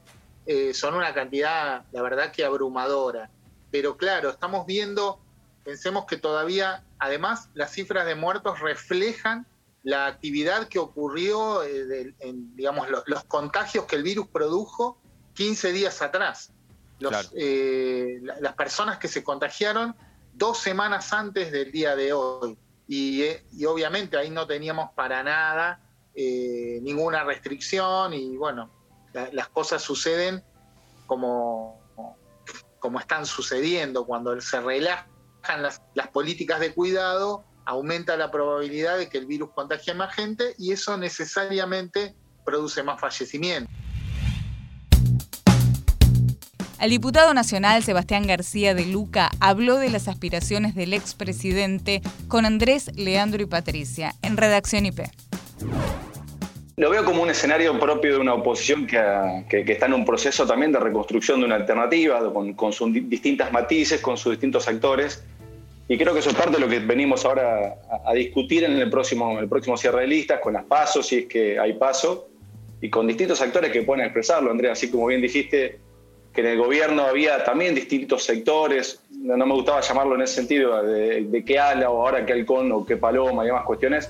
Eh, 0.44 0.74
son 0.74 0.94
una 0.94 1.14
cantidad, 1.14 1.86
la 1.92 2.02
verdad 2.02 2.30
que 2.30 2.44
abrumadora. 2.44 3.30
Pero 3.70 3.96
claro, 3.96 4.28
estamos 4.28 4.66
viendo, 4.66 5.18
pensemos 5.64 6.04
que 6.04 6.18
todavía, 6.18 6.84
además, 6.98 7.48
las 7.54 7.72
cifras 7.72 8.04
de 8.04 8.16
muertos 8.16 8.60
reflejan 8.60 9.46
la 9.82 10.08
actividad 10.08 10.68
que 10.68 10.78
ocurrió, 10.78 11.62
eh, 11.62 12.12
en, 12.18 12.54
digamos, 12.54 12.86
los, 13.06 13.24
contagios 13.24 13.86
que 13.86 13.96
el 13.96 14.02
virus 14.02 14.28
produjo 14.28 14.98
15 15.32 15.72
días 15.72 16.02
atrás. 16.02 16.52
Eh, 17.34 18.20
las 18.42 18.52
personas 18.52 18.98
que 18.98 19.08
se 19.08 19.24
contagiaron 19.24 19.96
dos 20.34 20.58
semanas 20.58 21.14
antes 21.14 21.50
del 21.50 21.72
día 21.72 21.96
de 21.96 22.12
hoy. 22.12 22.58
Y, 22.86 23.24
y 23.56 23.64
obviamente 23.64 24.18
ahí 24.18 24.28
no 24.28 24.46
teníamos 24.46 24.90
para 24.92 25.22
nada 25.22 25.80
eh, 26.14 26.80
ninguna 26.82 27.24
restricción 27.24 28.12
y 28.12 28.36
bueno, 28.36 28.70
las 29.32 29.48
cosas 29.48 29.82
suceden 29.82 30.42
como, 31.06 31.80
como 32.78 33.00
están 33.00 33.26
sucediendo. 33.26 34.04
Cuando 34.04 34.40
se 34.40 34.60
relajan 34.60 35.62
las, 35.62 35.82
las 35.94 36.08
políticas 36.08 36.60
de 36.60 36.72
cuidado, 36.72 37.44
aumenta 37.64 38.16
la 38.16 38.30
probabilidad 38.30 38.98
de 38.98 39.08
que 39.08 39.18
el 39.18 39.26
virus 39.26 39.50
contagie 39.50 39.92
a 39.92 39.96
más 39.96 40.14
gente 40.14 40.54
y 40.58 40.72
eso 40.72 40.96
necesariamente 40.96 42.14
produce 42.44 42.82
más 42.82 43.00
fallecimientos. 43.00 43.72
El 46.80 46.88
diputado 46.88 47.34
nacional 47.34 47.84
Sebastián 47.84 48.26
García 48.26 48.74
de 48.74 48.86
Luca 48.86 49.30
habló 49.38 49.76
de 49.76 49.90
las 49.90 50.08
aspiraciones 50.08 50.74
del 50.74 50.94
expresidente 50.94 52.00
con 52.26 52.46
Andrés, 52.46 52.90
Leandro 52.96 53.42
y 53.42 53.46
Patricia 53.46 54.14
en 54.22 54.38
Redacción 54.38 54.86
IP. 54.86 55.00
Lo 56.76 56.88
veo 56.88 57.04
como 57.04 57.22
un 57.22 57.28
escenario 57.28 57.78
propio 57.78 58.14
de 58.14 58.20
una 58.20 58.32
oposición 58.32 58.86
que, 58.86 59.44
está 59.70 59.86
en 59.86 59.92
un 59.92 60.04
proceso 60.04 60.46
también 60.46 60.72
de 60.72 60.80
reconstrucción 60.80 61.40
de 61.40 61.46
una 61.46 61.56
alternativa, 61.56 62.32
con, 62.32 62.72
sus 62.72 62.92
distintas 62.92 63.52
matices, 63.52 64.00
con 64.00 64.16
sus 64.16 64.32
distintos 64.32 64.66
actores. 64.66 65.22
Y 65.88 65.98
creo 65.98 66.14
que 66.14 66.20
eso 66.20 66.30
es 66.30 66.36
parte 66.36 66.52
de 66.52 66.60
lo 66.60 66.68
que 66.68 66.78
venimos 66.78 67.24
ahora 67.24 67.76
a, 68.06 68.14
discutir 68.14 68.64
en 68.64 68.72
el 68.72 68.88
próximo, 68.88 69.38
el 69.38 69.48
próximo 69.48 69.76
cierre 69.76 70.02
de 70.02 70.06
listas, 70.06 70.40
con 70.40 70.54
las 70.54 70.64
pasos, 70.64 71.06
si 71.06 71.18
es 71.18 71.26
que 71.26 71.58
hay 71.58 71.74
paso, 71.74 72.28
y 72.80 72.88
con 72.88 73.06
distintos 73.06 73.42
actores 73.42 73.70
que 73.70 73.82
pueden 73.82 74.04
expresarlo, 74.04 74.50
Andrea, 74.50 74.72
así 74.72 74.90
como 74.90 75.06
bien 75.06 75.20
dijiste, 75.20 75.80
que 76.32 76.40
en 76.40 76.46
el 76.46 76.58
gobierno 76.58 77.02
había 77.02 77.44
también 77.44 77.74
distintos 77.74 78.24
sectores, 78.24 79.02
no 79.10 79.44
me 79.44 79.52
gustaba 79.52 79.80
llamarlo 79.80 80.14
en 80.14 80.22
ese 80.22 80.36
sentido, 80.36 80.82
de, 80.82 81.44
qué 81.44 81.58
ala 81.58 81.90
o 81.90 82.06
ahora 82.06 82.24
qué 82.24 82.32
halcón 82.32 82.72
o 82.72 82.86
qué 82.86 82.96
paloma 82.96 83.42
y 83.42 83.48
demás 83.48 83.64
cuestiones, 83.64 84.08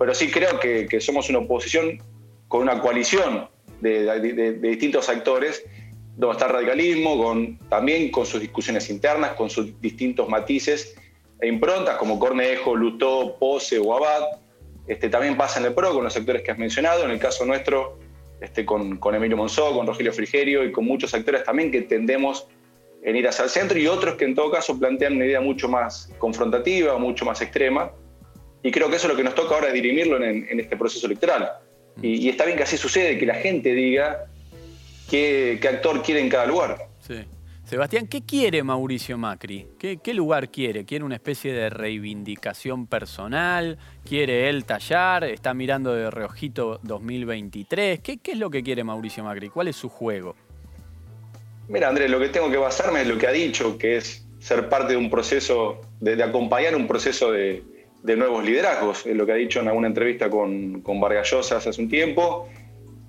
pero 0.00 0.14
sí 0.14 0.30
creo 0.30 0.58
que, 0.58 0.98
somos 1.02 1.28
una 1.28 1.40
oposición 1.40 2.02
con 2.48 2.62
una 2.62 2.80
coalición 2.80 3.50
de, 3.82 4.54
distintos 4.54 5.10
actores, 5.10 5.62
donde 6.16 6.32
está 6.32 6.46
el 6.46 6.52
radicalismo, 6.54 7.22
con, 7.22 7.58
también 7.68 8.10
con 8.10 8.24
sus 8.24 8.40
discusiones 8.40 8.88
internas, 8.88 9.32
con 9.34 9.50
sus 9.50 9.78
distintos 9.82 10.26
matices 10.26 10.96
e 11.38 11.48
improntas, 11.48 11.98
como 11.98 12.18
Cornejo, 12.18 12.74
Lutó, 12.74 13.36
Pose 13.38 13.78
o 13.78 13.94
Abad. 13.94 14.40
Este, 14.88 15.10
también 15.10 15.36
pasa 15.36 15.60
en 15.60 15.66
el 15.66 15.74
PRO 15.74 15.92
con 15.92 16.04
los 16.04 16.14
sectores 16.14 16.40
que 16.40 16.50
has 16.50 16.58
mencionado, 16.58 17.04
en 17.04 17.10
el 17.10 17.18
caso 17.18 17.44
nuestro 17.44 17.98
este, 18.40 18.64
con, 18.64 18.98
Emilio 19.14 19.36
Monzó, 19.36 19.74
con 19.74 19.86
Rogelio 19.86 20.14
Frigerio 20.14 20.64
y 20.64 20.72
con 20.72 20.86
muchos 20.86 21.12
actores 21.12 21.44
también 21.44 21.70
que 21.70 21.82
tendemos 21.82 22.48
en 23.02 23.16
ir 23.16 23.28
hacia 23.28 23.44
el 23.44 23.50
centro 23.50 23.78
y 23.78 23.86
otros 23.86 24.14
que 24.14 24.24
en 24.24 24.34
todo 24.34 24.50
caso 24.50 24.78
plantean 24.78 25.16
una 25.16 25.26
idea 25.26 25.42
mucho 25.42 25.68
más 25.68 26.10
confrontativa, 26.18 26.96
mucho 26.96 27.26
más 27.26 27.42
extrema. 27.42 27.92
Y 28.62 28.70
creo 28.70 28.90
que 28.90 28.96
eso 28.96 29.06
es 29.06 29.12
lo 29.12 29.16
que 29.16 29.24
nos 29.24 29.34
toca 29.34 29.54
ahora 29.54 29.72
dirimirlo 29.72 30.22
en, 30.22 30.60
este 30.60 30.76
proceso 30.76 31.06
electoral. 31.06 31.50
Y, 32.02 32.28
está 32.28 32.44
bien 32.44 32.56
que 32.56 32.64
así 32.64 32.76
sucede, 32.76 33.18
que 33.18 33.26
la 33.26 33.34
gente 33.34 33.72
diga 33.72 34.26
qué, 35.08 35.58
qué 35.60 35.68
actor 35.68 36.02
quiere 36.02 36.20
en 36.20 36.28
cada 36.28 36.46
lugar. 36.46 36.88
Sí. 37.06 37.24
Sebastián, 37.70 38.08
¿qué 38.08 38.22
quiere 38.22 38.64
Mauricio 38.64 39.16
Macri? 39.16 39.68
¿Qué, 39.78 40.12
lugar 40.12 40.50
quiere? 40.50 40.84
¿Quiere 40.84 41.04
una 41.04 41.14
especie 41.14 41.52
de 41.52 41.70
reivindicación 41.70 42.88
personal? 42.88 43.78
¿Quiere 44.04 44.48
él 44.48 44.64
tallar? 44.64 45.22
¿Está 45.22 45.54
mirando 45.54 45.94
de 45.94 46.10
reojito 46.10 46.80
2023? 46.82 48.00
¿Qué, 48.00 48.18
es 48.24 48.36
lo 48.36 48.50
que 48.50 48.64
quiere 48.64 48.82
Mauricio 48.82 49.22
Macri? 49.22 49.50
¿Cuál 49.50 49.68
es 49.68 49.76
su 49.76 49.88
juego? 49.88 50.34
Mira, 51.68 51.90
Andrés, 51.90 52.10
lo 52.10 52.18
que 52.18 52.30
tengo 52.30 52.50
que 52.50 52.56
basarme 52.56 53.02
es 53.02 53.06
lo 53.06 53.16
que 53.16 53.28
ha 53.28 53.32
dicho, 53.32 53.78
que 53.78 53.98
es 53.98 54.26
ser 54.40 54.68
parte 54.68 54.94
de 54.94 54.96
un 54.96 55.08
proceso, 55.08 55.80
de, 56.00 56.20
acompañar 56.24 56.74
un 56.74 56.88
proceso 56.88 57.30
de, 57.30 57.62
nuevos 58.02 58.44
liderazgos. 58.44 59.06
Es 59.06 59.16
lo 59.16 59.26
que 59.26 59.32
ha 59.32 59.36
dicho 59.36 59.60
en 59.60 59.68
alguna 59.68 59.88
entrevista 59.88 60.30
con, 60.30 60.80
con 60.82 61.00
hace 61.04 61.80
un 61.80 61.88
tiempo 61.88 62.48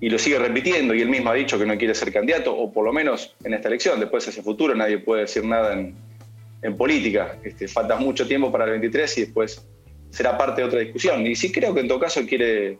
y 0.00 0.10
lo 0.10 0.18
sigue 0.18 0.38
repitiendo 0.38 0.94
y 0.94 1.00
él 1.00 1.08
mismo 1.08 1.30
ha 1.30 1.34
dicho 1.34 1.56
que 1.58 1.64
no 1.64 1.78
quiere 1.78 1.94
ser 1.94 2.12
candidato, 2.12 2.52
o 2.54 2.72
por 2.72 2.84
lo 2.84 2.92
menos 2.92 3.36
en 3.44 3.54
esta 3.54 3.68
elección, 3.68 4.00
después 4.00 4.26
hacia 4.26 4.42
futuro 4.42 4.74
nadie 4.74 4.98
puede 4.98 5.22
decir 5.22 5.44
nada 5.44 5.74
en, 5.74 6.76
política, 6.76 7.38
este, 7.44 7.68
falta 7.68 7.96
mucho 7.96 8.26
tiempo 8.26 8.50
para 8.50 8.64
el 8.64 8.70
23 8.70 9.18
y 9.18 9.20
después 9.22 9.66
será 10.10 10.38
parte 10.38 10.60
de 10.60 10.68
otra 10.68 10.80
discusión. 10.80 11.26
Y 11.26 11.34
sí 11.34 11.50
creo 11.50 11.74
que 11.74 11.80
en 11.80 11.88
todo 11.88 11.98
caso 12.00 12.24
quiere 12.26 12.78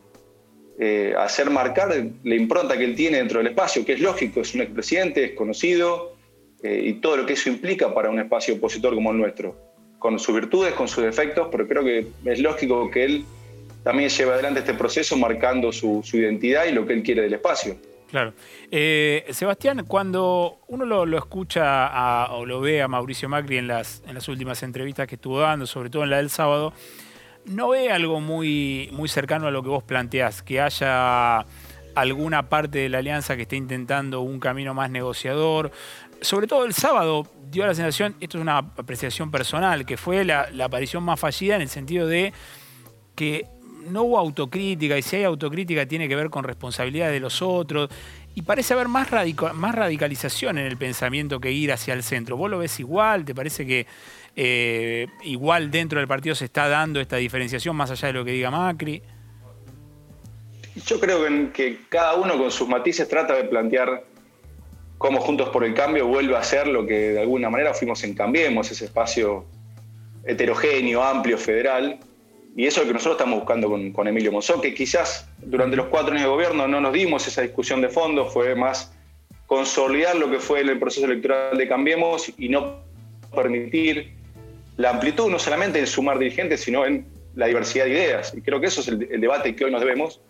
eh, 0.79 1.13
hacer 1.17 1.49
marcar 1.49 1.93
la 2.23 2.35
impronta 2.35 2.77
que 2.77 2.85
él 2.85 2.95
tiene 2.95 3.17
dentro 3.17 3.39
del 3.39 3.47
espacio, 3.47 3.85
que 3.85 3.93
es 3.93 3.99
lógico, 3.99 4.41
es 4.41 4.53
un 4.53 4.61
expresidente, 4.61 5.23
es 5.23 5.31
conocido, 5.31 6.15
eh, 6.63 6.81
y 6.85 6.93
todo 6.93 7.17
lo 7.17 7.25
que 7.25 7.33
eso 7.33 7.49
implica 7.49 7.93
para 7.93 8.09
un 8.09 8.19
espacio 8.19 8.55
opositor 8.55 8.95
como 8.95 9.11
el 9.11 9.17
nuestro, 9.17 9.72
con 10.03 10.19
sus 10.19 10.35
virtudes, 10.35 10.73
con 10.73 10.89
sus 10.89 11.01
defectos, 11.01 11.47
pero 11.49 11.65
creo 11.65 11.81
que 11.81 12.07
es 12.25 12.39
lógico 12.39 12.91
que 12.91 13.05
él 13.05 13.25
también 13.85 14.09
lleva 14.09 14.33
adelante 14.33 14.59
este 14.59 14.73
proceso 14.73 15.15
marcando 15.15 15.71
su, 15.71 16.03
identidad 16.11 16.65
y 16.65 16.73
lo 16.73 16.85
que 16.85 16.91
él 16.91 17.03
quiere 17.03 17.21
del 17.21 17.35
espacio. 17.35 17.77
Claro. 18.11 18.33
Eh, 18.69 19.25
Sebastián, 19.29 19.85
cuando 19.87 20.59
uno 20.67 20.83
lo, 20.83 21.17
escucha 21.17 22.29
o 22.33 22.45
lo 22.45 22.59
ve 22.59 22.81
a 22.81 22.89
Mauricio 22.89 23.29
Macri 23.29 23.57
en 23.57 23.67
las, 23.67 24.03
en 24.05 24.15
las 24.15 24.27
últimas 24.27 24.61
entrevistas 24.61 25.07
que 25.07 25.15
estuvo 25.15 25.39
dando, 25.39 25.65
sobre 25.65 25.89
todo 25.89 26.03
en 26.03 26.09
la 26.09 26.17
del 26.17 26.29
sábado, 26.29 26.73
no 27.45 27.69
ve 27.69 27.89
algo 27.89 28.19
muy, 28.19 28.89
muy 28.91 29.07
cercano 29.07 29.47
a 29.47 29.51
lo 29.51 29.63
que 29.63 29.69
vos 29.69 29.83
planteás, 29.83 30.43
que 30.43 30.59
haya 30.59 31.45
alguna 31.95 32.49
parte 32.49 32.79
de 32.79 32.89
la 32.89 32.99
alianza 32.99 33.35
que 33.35 33.43
esté 33.43 33.55
intentando 33.55 34.21
un 34.21 34.39
camino 34.39 34.73
más 34.73 34.89
negociador. 34.89 35.71
Sobre 36.23 36.47
todo 36.47 36.65
el 36.65 36.73
sábado 36.73 37.27
dio 37.51 37.65
la 37.65 37.75
sensación, 37.75 38.15
esto 38.19 38.37
es 38.37 38.41
una 38.41 38.57
apreciación 38.57 39.29
personal, 39.29 39.85
que 39.85 39.97
fue 39.97 40.25
la 40.25 40.47
aparición 40.63 41.03
más 41.03 41.19
fallida 41.19 41.55
en 41.55 41.61
el 41.61 41.69
sentido 41.69 42.07
de 42.07 42.33
que 43.15 43.47
no 43.89 44.03
hubo 44.03 44.17
autocrítica 44.17 44.97
y 44.97 45.01
si 45.01 45.17
hay 45.17 45.23
autocrítica 45.23 45.85
tiene 45.85 46.07
que 46.07 46.15
ver 46.15 46.29
con 46.29 46.43
responsabilidad 46.43 47.11
de 47.11 47.19
los 47.19 47.41
otros 47.41 47.89
y 48.35 48.41
parece 48.41 48.73
haber 48.73 48.87
más, 48.87 49.09
más 49.53 49.75
radicalización 49.75 50.57
en 50.57 50.65
el 50.65 50.77
pensamiento 50.77 51.39
que 51.39 51.51
ir 51.51 51.71
hacia 51.71 51.93
el 51.93 52.03
centro. 52.03 52.35
¿Vos 52.37 52.49
lo 52.49 52.59
ves 52.59 52.79
igual? 52.79 53.25
¿Te 53.25 53.35
parece 53.35 53.65
que 53.65 53.85
eh, 54.35 55.07
igual 55.23 55.69
dentro 55.69 55.99
del 55.99 56.07
partido 56.07 56.33
se 56.33 56.45
está 56.45 56.67
dando 56.67 56.99
esta 56.99 57.17
diferenciación 57.17 57.75
más 57.75 57.91
allá 57.91 58.07
de 58.07 58.13
lo 58.13 58.25
que 58.25 58.31
diga 58.31 58.49
Macri? 58.49 59.03
Yo 60.87 60.99
creo 60.99 61.23
que, 61.23 61.51
que 61.51 61.79
cada 61.89 62.15
uno 62.15 62.37
con 62.37 62.49
sus 62.49 62.67
matices 62.67 63.07
trata 63.07 63.35
de 63.35 63.43
plantear 63.43 64.03
cómo 65.03 65.19
Juntos 65.19 65.49
por 65.49 65.65
el 65.65 65.73
Cambio 65.73 66.07
vuelve 66.07 66.37
a 66.37 66.43
ser 66.43 66.65
lo 66.65 66.87
que 66.87 67.11
de 67.11 67.19
alguna 67.19 67.49
manera 67.49 67.73
fuimos 67.73 68.01
en 68.05 68.13
Cambiemos, 68.13 68.71
ese 68.71 68.85
espacio 68.85 69.43
heterogéneo, 70.23 71.03
amplio, 71.03 71.37
federal, 71.37 71.99
y 72.55 72.65
eso 72.65 72.79
es 72.79 72.87
lo 72.87 72.91
que 72.91 72.93
nosotros 72.93 73.17
estamos 73.17 73.39
buscando 73.39 73.69
con, 73.69 74.07
Emilio 74.07 74.31
Monzó, 74.31 74.61
que 74.61 74.73
quizás 74.73 75.27
durante 75.39 75.75
los 75.75 75.87
cuatro 75.87 76.13
años 76.13 76.23
de 76.23 76.29
gobierno 76.29 76.69
no 76.69 76.79
nos 76.79 76.93
dimos 76.93 77.27
esa 77.27 77.41
discusión 77.41 77.81
de 77.81 77.89
fondo, 77.89 78.27
fue 78.27 78.55
más 78.55 78.93
consolidar 79.45 80.15
lo 80.15 80.31
que 80.31 80.39
fue 80.39 80.61
el 80.61 80.79
proceso 80.79 81.05
electoral 81.05 81.57
de 81.57 81.67
Cambiemos 81.67 82.31
y 82.37 82.47
no 82.47 82.77
permitir 83.35 84.13
la 84.77 84.91
amplitud, 84.91 85.29
no 85.29 85.37
solamente 85.37 85.79
en 85.79 85.87
sumar 85.87 86.17
dirigentes, 86.17 86.61
sino 86.61 86.85
en 86.85 87.05
la 87.35 87.47
diversidad 87.47 87.83
de 87.83 87.91
ideas. 87.91 88.33
Y 88.37 88.41
creo 88.41 88.61
que 88.61 88.67
eso 88.67 88.79
es 88.79 88.87
el, 88.87 88.99
debate 89.19 89.53
que 89.53 89.65
hoy 89.65 89.71
nos 89.71 89.81
debemos, 89.81 90.21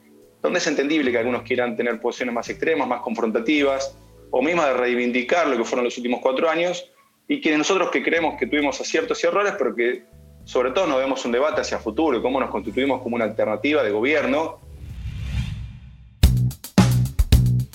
donde 0.42 0.58
es 0.58 0.66
entendible 0.66 1.12
que 1.12 1.20
algunos 1.20 1.44
quieran 1.44 1.78
tener 1.78 2.02
posiciones 2.02 2.34
más 2.34 2.50
extremas, 2.50 2.88
más 2.88 3.02
confrontativas, 3.02 3.96
o 4.36 4.42
mismas 4.42 4.66
de 4.66 4.74
reivindicar 4.74 5.48
lo 5.48 5.56
que 5.56 5.64
fueron 5.64 5.86
los 5.86 5.96
últimos 5.96 6.20
cuatro 6.20 6.50
años, 6.50 6.90
y 7.28 7.40
quienes 7.40 7.60
nosotros 7.60 7.92
que 7.92 8.02
creemos 8.02 8.36
que 8.40 8.48
tuvimos 8.48 8.82
aciertos 8.82 9.24
y 9.24 9.28
errores, 9.28 9.54
pero 9.60 9.76
que 9.76 10.06
sobre 10.44 10.72
todo 10.72 10.88
nos 10.88 10.98
vemos 10.98 11.24
un 11.24 11.32
debate 11.32 11.62
hacia 11.62 11.78
futuro 11.78 12.18
y 12.18 12.22
cómo 12.24 12.40
nos 12.40 12.50
constituimos 12.50 13.04
como 13.04 13.16
una 13.16 13.26
alternativa 13.26 13.84
de 13.84 13.92
gobierno. 13.92 14.60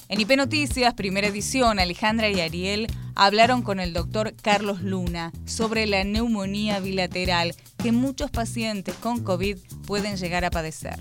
En 0.09 0.21
IP 0.21 0.37
Noticias, 0.37 0.95
primera 0.95 1.29
edición, 1.29 1.79
Alejandra 1.79 2.29
y 2.29 2.41
Ariel 2.41 2.88
hablaron 3.15 3.62
con 3.62 3.79
el 3.79 3.93
doctor 3.93 4.35
Carlos 4.43 4.83
Luna 4.83 5.31
sobre 5.45 5.87
la 5.87 6.03
neumonía 6.03 6.81
bilateral 6.81 7.55
que 7.81 7.93
muchos 7.93 8.33
pacientes 8.33 8.97
con 8.97 9.23
COVID 9.23 9.59
pueden 9.87 10.17
llegar 10.17 10.45
a 10.45 10.50
padecer. 10.50 10.97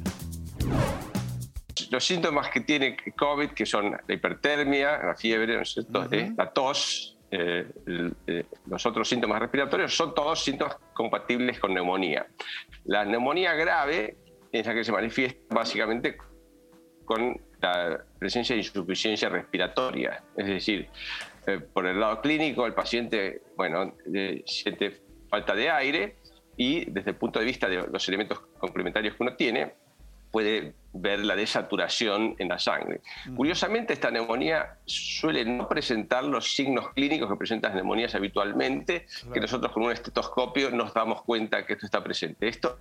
Los 1.91 2.05
síntomas 2.05 2.49
que 2.49 2.61
tiene 2.61 2.97
COVID, 3.15 3.49
que 3.49 3.65
son 3.65 3.91
la 3.91 4.13
hipertermia, 4.13 4.99
la 5.03 5.15
fiebre, 5.15 5.61
la 6.35 6.53
tos, 6.53 7.17
eh, 7.29 7.67
eh, 8.27 8.45
los 8.67 8.85
otros 8.85 9.09
síntomas 9.09 9.39
respiratorios 9.39 9.95
son 9.95 10.13
todos 10.13 10.43
síntomas 10.43 10.77
compatibles 10.93 11.59
con 11.59 11.73
neumonía. 11.73 12.27
La 12.85 13.03
neumonía 13.03 13.53
grave 13.53 14.17
es 14.51 14.65
la 14.65 14.73
que 14.73 14.83
se 14.83 14.91
manifiesta 14.91 15.53
básicamente 15.53 16.17
con 17.03 17.39
la 17.61 18.03
presencia 18.19 18.55
de 18.55 18.61
insuficiencia 18.61 19.29
respiratoria, 19.29 20.23
es 20.37 20.47
decir, 20.47 20.89
eh, 21.47 21.59
por 21.59 21.87
el 21.87 21.99
lado 21.99 22.21
clínico 22.21 22.65
el 22.65 22.73
paciente 22.73 23.41
bueno, 23.55 23.95
siente 24.45 25.01
falta 25.29 25.55
de 25.55 25.69
aire 25.69 26.15
y 26.55 26.85
desde 26.91 27.11
el 27.11 27.15
punto 27.17 27.39
de 27.39 27.45
vista 27.45 27.67
de 27.67 27.87
los 27.87 28.07
elementos 28.07 28.39
complementarios 28.57 29.15
que 29.15 29.23
uno 29.23 29.35
tiene, 29.35 29.73
puede 30.31 30.73
ver 30.93 31.19
la 31.19 31.35
desaturación 31.35 32.35
en 32.39 32.49
la 32.49 32.59
sangre. 32.59 33.01
Curiosamente, 33.35 33.93
esta 33.93 34.11
neumonía 34.11 34.77
suele 34.85 35.45
no 35.45 35.67
presentar 35.67 36.23
los 36.23 36.55
signos 36.55 36.89
clínicos 36.93 37.29
que 37.29 37.35
presentan 37.35 37.71
las 37.71 37.75
neumonías 37.75 38.15
habitualmente, 38.15 39.05
que 39.33 39.39
nosotros 39.39 39.71
con 39.71 39.83
un 39.83 39.91
estetoscopio 39.91 40.71
nos 40.71 40.93
damos 40.93 41.21
cuenta 41.23 41.65
que 41.65 41.73
esto 41.73 41.85
está 41.85 42.03
presente. 42.03 42.47
Esto 42.47 42.79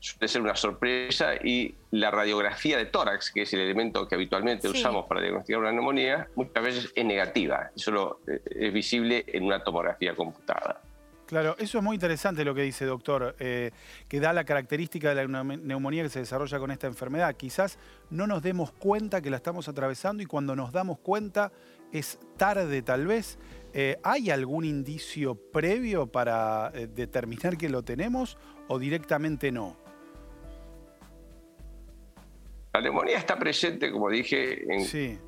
suele 0.00 0.28
ser 0.28 0.42
una 0.42 0.54
sorpresa 0.54 1.34
y 1.34 1.74
la 1.90 2.10
radiografía 2.10 2.76
de 2.76 2.86
tórax, 2.86 3.32
que 3.32 3.42
es 3.42 3.52
el 3.54 3.60
elemento 3.60 4.06
que 4.06 4.14
habitualmente 4.14 4.68
usamos 4.68 5.06
para 5.06 5.20
diagnosticar 5.20 5.60
una 5.60 5.72
neumonía, 5.72 6.28
muchas 6.36 6.62
veces 6.62 6.92
es 6.94 7.04
negativa 7.04 7.70
y 7.74 7.80
solo 7.80 8.20
eh, 8.26 8.40
es 8.50 8.72
visible 8.72 9.24
en 9.26 9.44
una 9.44 9.62
tomografía 9.64 10.14
computada. 10.14 10.80
Claro, 11.28 11.56
eso 11.58 11.76
es 11.76 11.84
muy 11.84 11.94
interesante 11.94 12.42
lo 12.42 12.54
que 12.54 12.62
dice, 12.62 12.86
doctor, 12.86 13.36
eh, 13.38 13.70
que 14.08 14.18
da 14.18 14.32
la 14.32 14.44
característica 14.44 15.14
de 15.14 15.28
la 15.28 15.44
neumonía 15.44 16.02
que 16.02 16.08
se 16.08 16.20
desarrolla 16.20 16.58
con 16.58 16.70
esta 16.70 16.86
enfermedad. 16.86 17.36
Quizás 17.36 17.78
no 18.08 18.26
nos 18.26 18.42
demos 18.42 18.72
cuenta 18.72 19.20
que 19.20 19.28
la 19.28 19.36
estamos 19.36 19.68
atravesando 19.68 20.22
y 20.22 20.26
cuando 20.26 20.56
nos 20.56 20.72
damos 20.72 20.98
cuenta 21.00 21.52
es 21.92 22.18
tarde 22.38 22.80
tal 22.80 23.06
vez. 23.06 23.38
Eh, 23.74 23.98
¿Hay 24.04 24.30
algún 24.30 24.64
indicio 24.64 25.34
previo 25.34 26.06
para 26.06 26.72
eh, 26.74 26.86
determinar 26.86 27.58
que 27.58 27.68
lo 27.68 27.82
tenemos 27.82 28.38
o 28.68 28.78
directamente 28.78 29.52
no? 29.52 29.76
La 32.72 32.80
neumonía 32.80 33.18
está 33.18 33.38
presente, 33.38 33.92
como 33.92 34.08
dije, 34.08 34.64
en 34.72 35.20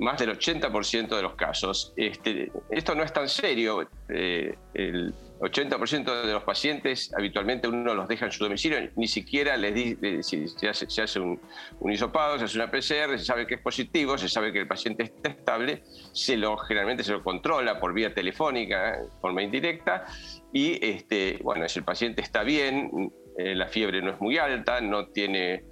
más 0.00 0.18
del 0.18 0.36
80% 0.36 1.14
de 1.14 1.22
los 1.22 1.36
casos. 1.36 1.92
Este, 1.96 2.50
esto 2.70 2.96
no 2.96 3.04
es 3.04 3.12
tan 3.12 3.28
serio. 3.28 3.88
el 4.08 5.14
80% 5.44 6.22
de 6.24 6.32
los 6.32 6.42
pacientes 6.42 7.12
habitualmente 7.16 7.68
uno 7.68 7.94
los 7.94 8.08
deja 8.08 8.26
en 8.26 8.32
su 8.32 8.44
domicilio, 8.44 8.78
ni 8.96 9.06
siquiera 9.06 9.56
les 9.56 9.74
dice, 9.74 10.22
si 10.22 10.48
se 10.48 10.68
hace, 11.02 11.20
un, 11.20 11.40
un, 11.80 11.92
hisopado, 11.92 12.38
se 12.38 12.44
hace 12.44 12.56
una 12.56 12.70
PCR, 12.70 13.18
se 13.18 13.24
sabe 13.24 13.46
que 13.46 13.54
es 13.56 13.60
positivo, 13.60 14.16
se 14.16 14.28
sabe 14.28 14.52
que 14.52 14.60
el 14.60 14.68
paciente 14.68 15.04
está 15.04 15.28
estable, 15.28 15.82
se 16.12 16.36
lo, 16.36 16.56
generalmente 16.56 17.04
se 17.04 17.12
lo 17.12 17.22
controla 17.22 17.78
por 17.78 17.92
vía 17.92 18.14
telefónica, 18.14 18.98
de 18.98 19.10
forma 19.20 19.42
indirecta, 19.42 20.06
y 20.52 20.84
este, 20.84 21.38
bueno, 21.42 21.68
si 21.68 21.80
el 21.80 21.84
paciente 21.84 22.22
está 22.22 22.42
bien, 22.42 22.90
eh, 23.36 23.54
la 23.56 23.66
fiebre 23.66 24.00
no 24.00 24.12
es 24.12 24.20
muy 24.20 24.38
alta, 24.38 24.80
no 24.80 25.08
tiene 25.08 25.64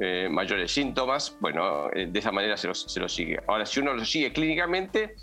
eh, 0.00 0.28
mayores 0.30 0.70
síntomas, 0.70 1.36
bueno, 1.40 1.90
eh, 1.92 2.06
de 2.08 2.18
esa 2.18 2.30
manera 2.30 2.56
se 2.56 2.68
lo, 2.68 2.74
se 2.74 3.00
lo 3.00 3.08
sigue. 3.08 3.40
Ahora, 3.48 3.66
si 3.66 3.80
uno 3.80 3.92
lo 3.92 4.04
sigue 4.04 4.32
clínicamente, 4.32 5.16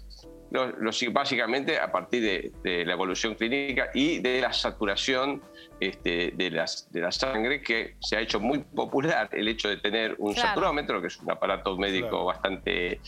básicamente 1.11 1.79
a 1.79 1.91
partir 1.91 2.51
de, 2.63 2.85
la 2.85 2.93
evolución 2.93 3.35
clínica 3.35 3.89
y 3.93 4.19
de 4.19 4.41
la 4.41 4.53
saturación 4.53 5.41
este, 5.79 6.33
de, 6.35 6.51
las, 6.51 6.91
de 6.91 7.01
la 7.01 7.11
sangre, 7.11 7.61
que 7.61 7.95
se 7.99 8.17
ha 8.17 8.21
hecho 8.21 8.39
muy 8.39 8.59
popular 8.59 9.29
el 9.31 9.47
hecho 9.47 9.69
de 9.69 9.77
tener 9.77 10.15
un 10.19 10.35
saturómetro, 10.35 11.01
que 11.01 11.07
es 11.07 11.17
un 11.17 11.31
aparato 11.31 11.77
médico 11.77 12.25
bastante, 12.25 12.99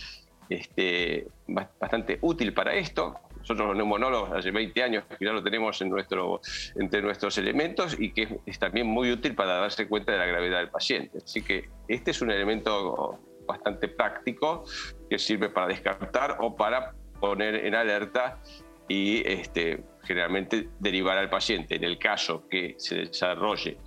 este, 0.49 1.27
bastante 1.47 2.19
útil 2.21 2.53
para 2.53 2.75
esto. 2.75 3.15
Nosotros 3.39 3.67
los 3.67 3.77
neumonólogos 3.77 4.31
hace 4.31 4.51
20 4.51 4.83
años 4.83 5.05
que 5.05 5.23
ya 5.23 5.31
lo 5.31 5.41
tenemos 5.41 5.81
en 5.81 5.89
nuestro, 5.89 6.41
entre 6.75 7.01
nuestros 7.01 7.37
elementos 7.37 7.95
y 7.97 8.11
que 8.11 8.39
es 8.45 8.59
también 8.59 8.87
muy 8.87 9.11
útil 9.11 9.35
para 9.35 9.53
darse 9.55 9.87
cuenta 9.87 10.11
de 10.11 10.17
la 10.17 10.25
gravedad 10.25 10.59
del 10.59 10.69
paciente. 10.69 11.19
Así 11.23 11.41
que 11.41 11.69
este 11.87 12.11
es 12.11 12.21
un 12.21 12.31
elemento 12.31 13.19
bastante 13.47 13.87
práctico 13.87 14.65
que 15.09 15.17
sirve 15.17 15.49
para 15.49 15.67
descartar 15.67 16.37
o 16.41 16.55
para 16.55 16.93
poner 17.19 17.65
en 17.65 17.75
alerta 17.75 18.39
y 18.87 19.27
este, 19.27 19.83
generalmente 20.03 20.69
derivar 20.79 21.17
al 21.17 21.29
paciente, 21.29 21.75
en 21.75 21.83
el 21.83 21.97
caso 21.97 22.47
que 22.49 22.75
se 22.77 22.95
desarrolle 22.95 23.77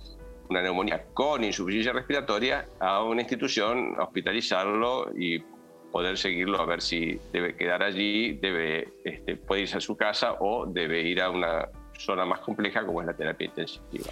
una 0.49 0.61
neumonía 0.61 1.05
con 1.13 1.43
insuficiencia 1.43 1.93
respiratoria, 1.93 2.67
a 2.79 3.03
una 3.03 3.21
institución, 3.21 3.99
hospitalizarlo 3.99 5.11
y 5.17 5.39
poder 5.91 6.17
seguirlo 6.17 6.59
a 6.59 6.65
ver 6.65 6.81
si 6.81 7.19
debe 7.31 7.55
quedar 7.55 7.83
allí, 7.83 8.33
debe, 8.33 8.89
este, 9.03 9.37
puede 9.37 9.61
irse 9.61 9.77
a 9.77 9.81
su 9.81 9.95
casa 9.95 10.35
o 10.39 10.65
debe 10.65 11.01
ir 11.01 11.21
a 11.21 11.29
una 11.29 11.69
zona 11.97 12.25
más 12.25 12.39
compleja 12.39 12.85
como 12.85 13.01
es 13.01 13.07
la 13.07 13.13
terapia 13.13 13.45
intensiva. 13.45 14.11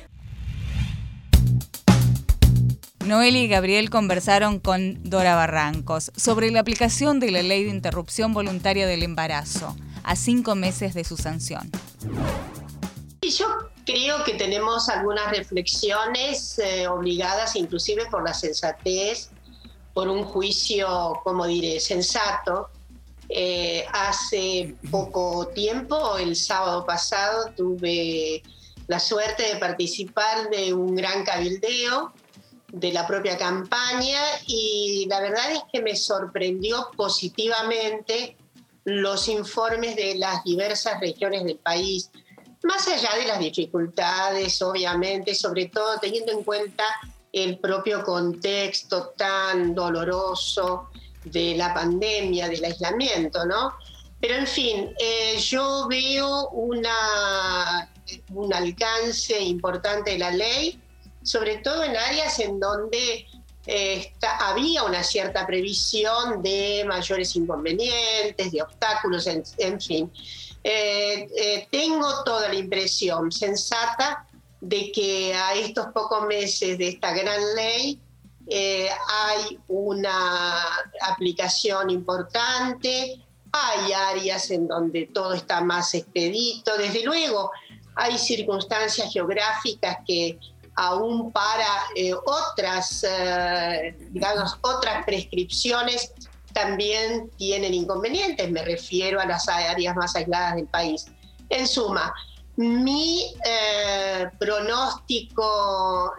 Noel 3.09 3.37
y 3.37 3.47
Gabriel 3.47 3.89
conversaron 3.89 4.59
con 4.59 5.01
Dora 5.01 5.33
Barrancos 5.33 6.11
sobre 6.15 6.51
la 6.51 6.59
aplicación 6.59 7.19
de 7.19 7.31
la 7.31 7.41
ley 7.41 7.63
de 7.63 7.71
interrupción 7.71 8.35
voluntaria 8.35 8.85
del 8.85 9.01
embarazo 9.01 9.75
a 10.03 10.15
cinco 10.15 10.53
meses 10.53 10.93
de 10.93 11.03
su 11.03 11.17
sanción. 11.17 11.71
Yo 13.23 13.47
creo 13.83 14.23
que 14.25 14.35
tenemos 14.35 14.89
algunas 14.89 15.35
reflexiones 15.35 16.59
eh, 16.59 16.87
obligadas 16.87 17.55
inclusive 17.55 18.05
por 18.11 18.23
la 18.23 18.35
sensatez, 18.35 19.31
por 19.95 20.07
un 20.07 20.23
juicio, 20.23 21.19
como 21.23 21.47
diré, 21.47 21.79
sensato. 21.79 22.69
Eh, 23.27 23.85
hace 23.91 24.75
poco 24.91 25.47
tiempo, 25.47 26.15
el 26.19 26.35
sábado 26.35 26.85
pasado, 26.85 27.53
tuve 27.57 28.43
la 28.85 28.99
suerte 28.99 29.51
de 29.51 29.55
participar 29.55 30.51
de 30.51 30.75
un 30.75 30.95
gran 30.95 31.23
cabildeo 31.23 32.13
de 32.71 32.91
la 32.93 33.07
propia 33.07 33.37
campaña 33.37 34.21
y 34.45 35.05
la 35.09 35.19
verdad 35.21 35.51
es 35.51 35.61
que 35.71 35.81
me 35.81 35.95
sorprendió 35.95 36.89
positivamente 36.95 38.37
los 38.85 39.27
informes 39.27 39.95
de 39.95 40.15
las 40.15 40.43
diversas 40.43 40.99
regiones 40.99 41.43
del 41.43 41.57
país, 41.57 42.09
más 42.63 42.87
allá 42.87 43.15
de 43.17 43.25
las 43.25 43.39
dificultades, 43.39 44.61
obviamente, 44.61 45.33
sobre 45.35 45.67
todo 45.67 45.97
teniendo 45.99 46.31
en 46.31 46.43
cuenta 46.43 46.83
el 47.31 47.59
propio 47.59 48.03
contexto 48.03 49.13
tan 49.15 49.75
doloroso 49.75 50.89
de 51.23 51.55
la 51.55 51.73
pandemia, 51.73 52.47
del 52.47 52.65
aislamiento, 52.65 53.45
¿no? 53.45 53.73
Pero 54.19 54.35
en 54.35 54.47
fin, 54.47 54.93
eh, 54.99 55.37
yo 55.39 55.87
veo 55.87 56.49
una, 56.49 57.89
un 58.33 58.53
alcance 58.53 59.39
importante 59.39 60.11
de 60.11 60.17
la 60.17 60.31
ley, 60.31 60.81
sobre 61.29 61.57
todo 61.57 61.83
en 61.83 61.95
áreas 61.95 62.39
en 62.39 62.59
donde 62.59 63.27
eh, 63.67 64.13
había 64.39 64.81
una 64.81 65.03
cierta 65.03 65.45
previsión 65.45 66.41
de 66.41 66.83
mayores 66.87 67.35
inconvenientes, 67.35 68.51
de 68.51 68.63
obstáculos, 68.63 69.27
en, 69.27 69.79
fin. 69.79 70.11
Eh, 70.63 71.29
eh, 71.37 71.67
tengo 71.69 72.23
toda 72.23 72.47
la 72.47 72.55
impresión 72.55 73.31
sensata 73.31 74.25
de 74.59 74.91
que 74.91 75.35
a 75.35 75.53
estos 75.53 75.93
pocos 75.93 76.25
meses 76.25 76.79
de 76.79 76.87
esta 76.89 77.13
gran 77.13 77.39
ley 77.55 77.99
hay 78.51 79.59
una 79.67 80.63
aplicación 81.01 81.91
importante, 81.91 83.23
hay 83.51 83.93
áreas 83.93 84.49
en 84.49 84.67
donde 84.67 85.11
todo 85.13 85.33
está 85.33 85.61
más 85.61 85.93
expedito, 85.93 86.75
desde 86.75 87.03
luego 87.03 87.51
hay 87.93 88.17
circunstancias 88.17 89.13
geográficas 89.13 89.97
que 90.07 90.39
aún 90.79 91.29
para 91.33 91.67
eh, 91.93 92.13
otras, 92.13 93.05
eh, 93.07 93.97
digamos, 94.11 94.57
otras 94.61 95.03
prescripciones 95.05 96.13
también 96.53 97.29
tienen 97.37 97.73
inconvenientes. 97.73 98.49
Me 98.49 98.63
refiero 98.63 99.19
a 99.19 99.25
las 99.25 99.49
áreas 99.49 99.93
más 99.97 100.15
aisladas 100.15 100.55
del 100.55 100.67
país. 100.67 101.07
En 101.49 101.67
suma, 101.67 102.13
mi 102.55 103.33
eh, 103.45 104.29
pronóstico, 104.39 106.13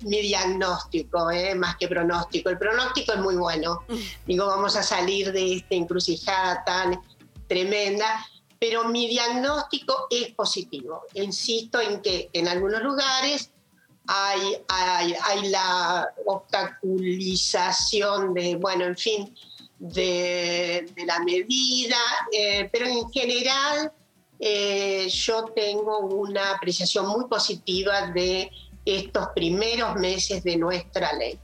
mi 0.00 0.20
diagnóstico, 0.20 1.30
más 1.56 1.76
que 1.76 1.88
pronóstico, 1.88 2.50
el 2.50 2.58
pronóstico 2.58 3.14
es 3.14 3.20
muy 3.20 3.36
bueno. 3.36 3.84
Digo, 4.26 4.46
vamos 4.46 4.76
a 4.76 4.82
salir 4.82 5.32
de 5.32 5.54
esta 5.56 5.74
encrucijada 5.74 6.62
tan 6.64 7.00
tremenda, 7.46 8.26
pero 8.60 8.84
mi 8.84 9.08
diagnóstico 9.08 10.08
es 10.10 10.34
positivo. 10.34 11.04
Insisto 11.14 11.80
en 11.80 12.02
que 12.02 12.28
en 12.34 12.48
algunos 12.48 12.82
lugares 12.82 13.50
hay, 14.08 14.56
la 15.50 16.08
obstaculización 16.26 18.34
de, 18.34 18.56
bueno, 18.56 18.86
en 18.86 18.96
fin, 18.96 19.32
de, 19.78 20.90
la 21.06 21.20
medida, 21.20 21.96
eh, 22.32 22.68
pero 22.72 22.86
en 22.86 23.08
general 23.10 23.92
eh, 24.40 25.08
yo 25.08 25.44
tengo 25.54 25.98
una 25.98 26.52
apreciación 26.52 27.06
muy 27.06 27.26
positiva 27.26 28.10
de 28.10 28.50
estos 28.84 29.28
primeros 29.34 29.94
meses 29.96 30.42
de 30.42 30.56
nuestra 30.56 31.12
ley. 31.12 31.38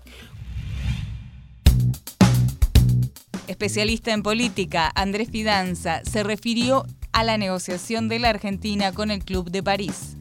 Especialista 3.46 4.12
en 4.12 4.22
política, 4.22 4.90
Andrés 4.94 5.28
Fidanza 5.30 6.00
se 6.10 6.22
refirió 6.22 6.86
a 7.12 7.24
la 7.24 7.36
negociación 7.36 8.08
de 8.08 8.18
la 8.18 8.30
Argentina 8.30 8.92
con 8.92 9.10
el 9.10 9.22
Club 9.22 9.50
de 9.50 9.62
París 9.62 10.16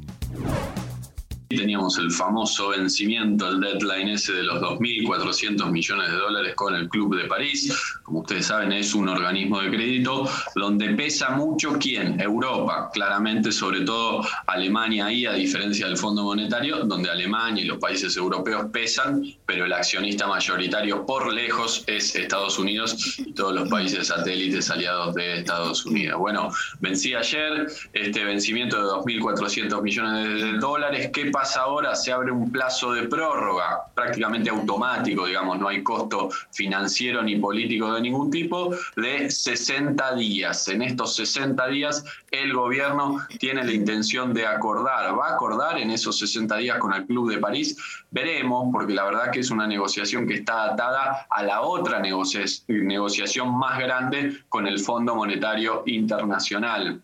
teníamos 1.55 1.97
el 1.97 2.11
famoso 2.11 2.69
vencimiento, 2.69 3.49
el 3.49 3.59
deadline 3.59 4.09
ese 4.09 4.33
de 4.33 4.43
los 4.43 4.61
2.400 4.61 5.71
millones 5.71 6.11
de 6.11 6.17
dólares 6.17 6.55
con 6.55 6.75
el 6.75 6.89
Club 6.89 7.15
de 7.15 7.25
París. 7.25 7.73
Como 8.03 8.19
ustedes 8.19 8.47
saben, 8.47 8.71
es 8.71 8.93
un 8.93 9.09
organismo 9.09 9.61
de 9.61 9.69
crédito 9.69 10.29
donde 10.55 10.89
pesa 10.89 11.31
mucho 11.31 11.77
quién, 11.79 12.19
Europa, 12.19 12.89
claramente, 12.93 13.51
sobre 13.51 13.81
todo 13.81 14.25
Alemania 14.47 15.05
ahí, 15.05 15.25
a 15.25 15.33
diferencia 15.33 15.87
del 15.87 15.97
Fondo 15.97 16.23
Monetario, 16.23 16.83
donde 16.85 17.09
Alemania 17.09 17.63
y 17.63 17.67
los 17.67 17.77
países 17.77 18.17
europeos 18.17 18.67
pesan, 18.71 19.23
pero 19.45 19.65
el 19.65 19.73
accionista 19.73 20.27
mayoritario 20.27 21.05
por 21.05 21.31
lejos 21.31 21.83
es 21.87 22.15
Estados 22.15 22.59
Unidos 22.59 23.19
y 23.19 23.33
todos 23.33 23.53
los 23.53 23.69
países 23.69 24.07
satélites 24.07 24.69
aliados 24.69 25.15
de 25.15 25.39
Estados 25.39 25.85
Unidos. 25.85 26.19
Bueno, 26.19 26.49
vencí 26.79 27.13
ayer 27.13 27.67
este 27.93 28.23
vencimiento 28.23 28.77
de 28.77 29.19
2.400 29.19 29.81
millones 29.81 30.41
de 30.41 30.53
dólares. 30.57 31.09
¿Qué 31.13 31.31
pasa 31.31 31.42
ahora? 31.57 31.95
Se 31.95 32.11
abre 32.11 32.31
un 32.31 32.51
plazo 32.51 32.93
de 32.93 33.07
prórroga 33.07 33.85
prácticamente 33.93 34.49
automático, 34.49 35.25
digamos, 35.25 35.59
no 35.59 35.67
hay 35.67 35.83
costo 35.83 36.29
financiero 36.51 37.21
ni 37.21 37.37
político 37.37 37.93
de 37.93 38.01
ningún 38.01 38.31
tipo, 38.31 38.73
de 38.95 39.29
60 39.29 40.15
días. 40.15 40.67
En 40.67 40.81
estos 40.81 41.15
60 41.15 41.67
días 41.67 42.03
el 42.31 42.53
gobierno 42.53 43.19
tiene 43.39 43.63
la 43.63 43.71
intención 43.71 44.33
de 44.33 44.45
acordar, 44.47 45.17
va 45.17 45.29
a 45.29 45.33
acordar 45.33 45.77
en 45.77 45.91
esos 45.91 46.17
60 46.19 46.57
días 46.57 46.77
con 46.79 46.93
el 46.93 47.05
Club 47.05 47.29
de 47.31 47.37
París. 47.37 47.77
Veremos, 48.11 48.69
porque 48.71 48.93
la 48.93 49.05
verdad 49.05 49.31
que 49.31 49.39
es 49.39 49.51
una 49.51 49.67
negociación 49.67 50.27
que 50.27 50.35
está 50.35 50.65
atada 50.65 51.27
a 51.29 51.43
la 51.43 51.61
otra 51.61 51.99
negociación 51.99 53.57
más 53.57 53.79
grande 53.79 54.43
con 54.49 54.67
el 54.67 54.79
Fondo 54.79 55.15
Monetario 55.15 55.83
Internacional. 55.85 57.01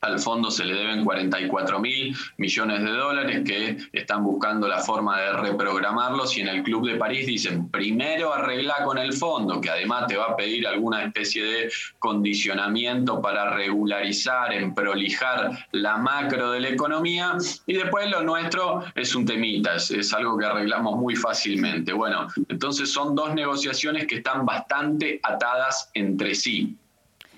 Al 0.00 0.20
fondo 0.20 0.50
se 0.50 0.64
le 0.64 0.74
deben 0.74 1.04
44 1.04 1.80
mil 1.80 2.16
millones 2.36 2.82
de 2.82 2.90
dólares 2.90 3.42
que 3.44 3.78
están 3.92 4.22
buscando 4.22 4.68
la 4.68 4.78
forma 4.78 5.20
de 5.20 5.32
reprogramarlos 5.32 6.36
y 6.36 6.42
en 6.42 6.48
el 6.48 6.62
Club 6.62 6.86
de 6.86 6.96
París 6.96 7.26
dicen, 7.26 7.68
primero 7.68 8.32
arregla 8.32 8.84
con 8.84 8.98
el 8.98 9.12
fondo, 9.12 9.60
que 9.60 9.70
además 9.70 10.06
te 10.06 10.16
va 10.16 10.26
a 10.26 10.36
pedir 10.36 10.66
alguna 10.66 11.02
especie 11.02 11.42
de 11.42 11.72
condicionamiento 11.98 13.20
para 13.20 13.50
regularizar, 13.50 14.52
en 14.52 14.72
prolijar 14.74 15.66
la 15.72 15.96
macro 15.96 16.52
de 16.52 16.60
la 16.60 16.68
economía 16.68 17.36
y 17.66 17.74
después 17.74 18.08
lo 18.08 18.22
nuestro 18.22 18.84
es 18.94 19.14
un 19.16 19.26
temita, 19.26 19.74
es, 19.74 19.90
es 19.90 20.12
algo 20.12 20.38
que 20.38 20.46
arreglamos 20.46 20.96
muy 20.96 21.16
fácilmente. 21.16 21.92
Bueno, 21.92 22.28
entonces 22.48 22.92
son 22.92 23.16
dos 23.16 23.34
negociaciones 23.34 24.06
que 24.06 24.16
están 24.16 24.46
bastante 24.46 25.20
atadas 25.24 25.90
entre 25.94 26.34
sí 26.34 26.76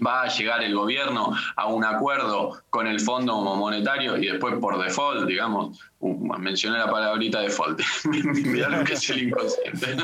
va 0.04 0.22
a 0.22 0.28
llegar 0.28 0.62
el 0.62 0.74
gobierno 0.74 1.34
a 1.56 1.66
un 1.66 1.84
acuerdo 1.84 2.62
con 2.70 2.86
el 2.86 3.00
Fondo 3.00 3.40
Monetario 3.40 4.16
y 4.16 4.26
después 4.26 4.54
por 4.60 4.82
default, 4.82 5.26
digamos, 5.26 5.78
uh, 6.00 6.38
mencioné 6.38 6.78
la 6.78 6.90
palabrita 6.90 7.40
default, 7.40 7.80
mirá 8.04 8.68
lo 8.68 8.84
que 8.84 8.94
es 8.94 9.10
el 9.10 9.24
inconsciente, 9.24 9.96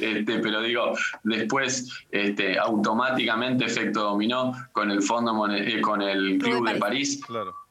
este, 0.00 0.38
pero 0.38 0.60
digo, 0.60 0.94
después 1.24 2.04
este, 2.10 2.58
automáticamente 2.58 3.64
efecto 3.64 4.00
dominó 4.00 4.52
con 4.72 4.90
el 4.90 5.02
Fondo 5.02 5.34
eh, 5.52 5.80
con 5.80 6.02
el 6.02 6.38
Club 6.38 6.68
de 6.68 6.76
París. 6.76 7.20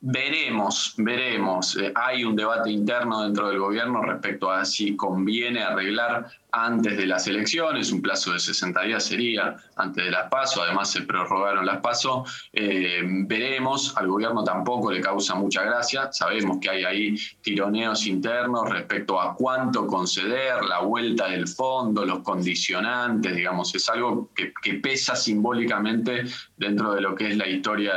Veremos, 0.05 0.95
veremos. 0.97 1.77
Eh, 1.77 1.93
hay 1.95 2.25
un 2.25 2.35
debate 2.35 2.69
interno 2.69 3.23
dentro 3.23 3.47
del 3.47 3.57
gobierno 3.57 4.01
respecto 4.01 4.51
a 4.51 4.65
si 4.65 4.97
conviene 4.97 5.63
arreglar 5.63 6.29
antes 6.53 6.97
de 6.97 7.07
las 7.07 7.25
elecciones, 7.25 7.91
un 7.91 8.01
plazo 8.01 8.31
de 8.31 8.39
60 8.39 8.81
días 8.83 9.03
sería 9.03 9.55
antes 9.75 10.05
de 10.05 10.11
las 10.11 10.29
PASO, 10.29 10.61
además 10.61 10.91
se 10.91 11.01
prorrogaron 11.01 11.65
las 11.65 11.79
PASO. 11.79 12.25
Eh, 12.53 13.01
veremos, 13.25 13.97
al 13.97 14.07
gobierno 14.07 14.43
tampoco 14.43 14.91
le 14.91 15.01
causa 15.01 15.33
mucha 15.33 15.63
gracia, 15.63 16.11
sabemos 16.11 16.59
que 16.61 16.69
hay 16.69 16.83
ahí 16.83 17.15
tironeos 17.41 18.05
internos 18.05 18.69
respecto 18.69 19.19
a 19.19 19.33
cuánto 19.35 19.87
conceder, 19.87 20.63
la 20.65 20.81
vuelta 20.81 21.29
del 21.29 21.47
fondo, 21.47 22.05
los 22.05 22.19
condicionantes, 22.19 23.35
digamos, 23.35 23.73
es 23.73 23.89
algo 23.89 24.29
que, 24.35 24.53
pesa 24.83 25.15
simbólicamente 25.15 26.23
dentro 26.57 26.93
de 26.93 27.01
lo 27.01 27.15
que 27.15 27.29
es 27.29 27.37
la 27.37 27.47
historia 27.47 27.93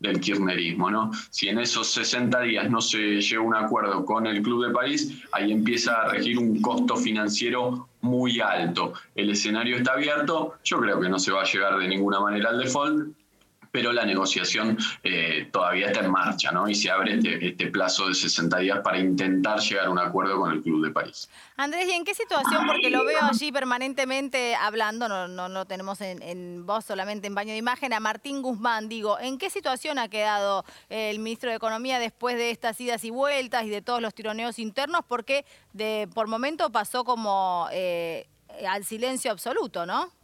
del 0.00 0.20
kirchnerismo. 0.20 0.90
¿no? 0.90 1.10
Si 1.30 1.48
en 1.48 1.58
esos 1.58 1.88
60 1.92 2.40
días 2.42 2.70
no 2.70 2.80
se 2.80 3.20
llega 3.20 3.40
a 3.40 3.44
un 3.44 3.54
acuerdo 3.54 4.04
con 4.04 4.26
el 4.26 4.42
Club 4.42 4.66
de 4.66 4.72
París, 4.72 5.22
ahí 5.32 5.52
empieza 5.52 6.02
a 6.02 6.08
regir 6.08 6.38
un 6.38 6.60
costo 6.60 6.96
financiero 6.96 7.88
muy 8.00 8.40
alto. 8.40 8.92
El 9.14 9.30
escenario 9.30 9.76
está 9.76 9.92
abierto, 9.92 10.54
yo 10.64 10.78
creo 10.78 11.00
que 11.00 11.08
no 11.08 11.18
se 11.18 11.32
va 11.32 11.42
a 11.42 11.44
llegar 11.44 11.78
de 11.78 11.88
ninguna 11.88 12.20
manera 12.20 12.50
al 12.50 12.58
default, 12.58 13.08
pero 13.78 13.92
la 13.92 14.04
negociación 14.04 14.76
eh, 15.04 15.48
todavía 15.52 15.86
está 15.86 16.00
en 16.00 16.10
marcha, 16.10 16.50
¿no? 16.50 16.68
Y 16.68 16.74
se 16.74 16.90
abre 16.90 17.14
este, 17.14 17.50
este, 17.50 17.68
plazo 17.68 18.08
de 18.08 18.14
60 18.14 18.58
días 18.58 18.80
para 18.82 18.98
intentar 18.98 19.60
llegar 19.60 19.86
a 19.86 19.90
un 19.90 20.00
acuerdo 20.00 20.36
con 20.36 20.50
el 20.50 20.62
Club 20.62 20.84
de 20.84 20.90
París. 20.90 21.30
Andrés, 21.56 21.86
¿y 21.86 21.92
en 21.92 22.04
qué 22.04 22.12
situación? 22.12 22.66
Porque 22.66 22.90
lo 22.90 23.04
veo 23.04 23.20
allí 23.22 23.52
permanentemente 23.52 24.56
hablando, 24.56 25.08
no, 25.08 25.28
no, 25.28 25.64
tenemos 25.66 26.00
en, 26.00 26.66
voz 26.66 26.86
solamente 26.86 27.28
en 27.28 27.36
baño 27.36 27.52
de 27.52 27.58
imagen, 27.58 27.92
a 27.92 28.00
Martín 28.00 28.42
Guzmán, 28.42 28.88
digo, 28.88 29.16
¿en 29.20 29.38
qué 29.38 29.48
situación 29.48 30.00
ha 30.00 30.08
quedado 30.08 30.64
el 30.88 31.20
ministro 31.20 31.50
de 31.50 31.56
Economía 31.56 32.00
después 32.00 32.36
de 32.36 32.50
estas 32.50 32.80
idas 32.80 33.04
y 33.04 33.10
vueltas 33.10 33.62
y 33.62 33.68
de 33.68 33.80
todos 33.80 34.02
los 34.02 34.12
tironeos 34.12 34.58
internos? 34.58 35.02
Porque 35.06 35.44
por 36.14 36.26
momento 36.26 36.72
pasó 36.72 37.04
como 37.04 37.68
eh, 37.70 38.26
al 38.68 38.84
silencio 38.84 39.30
absoluto, 39.30 39.86
¿no? 39.86 40.17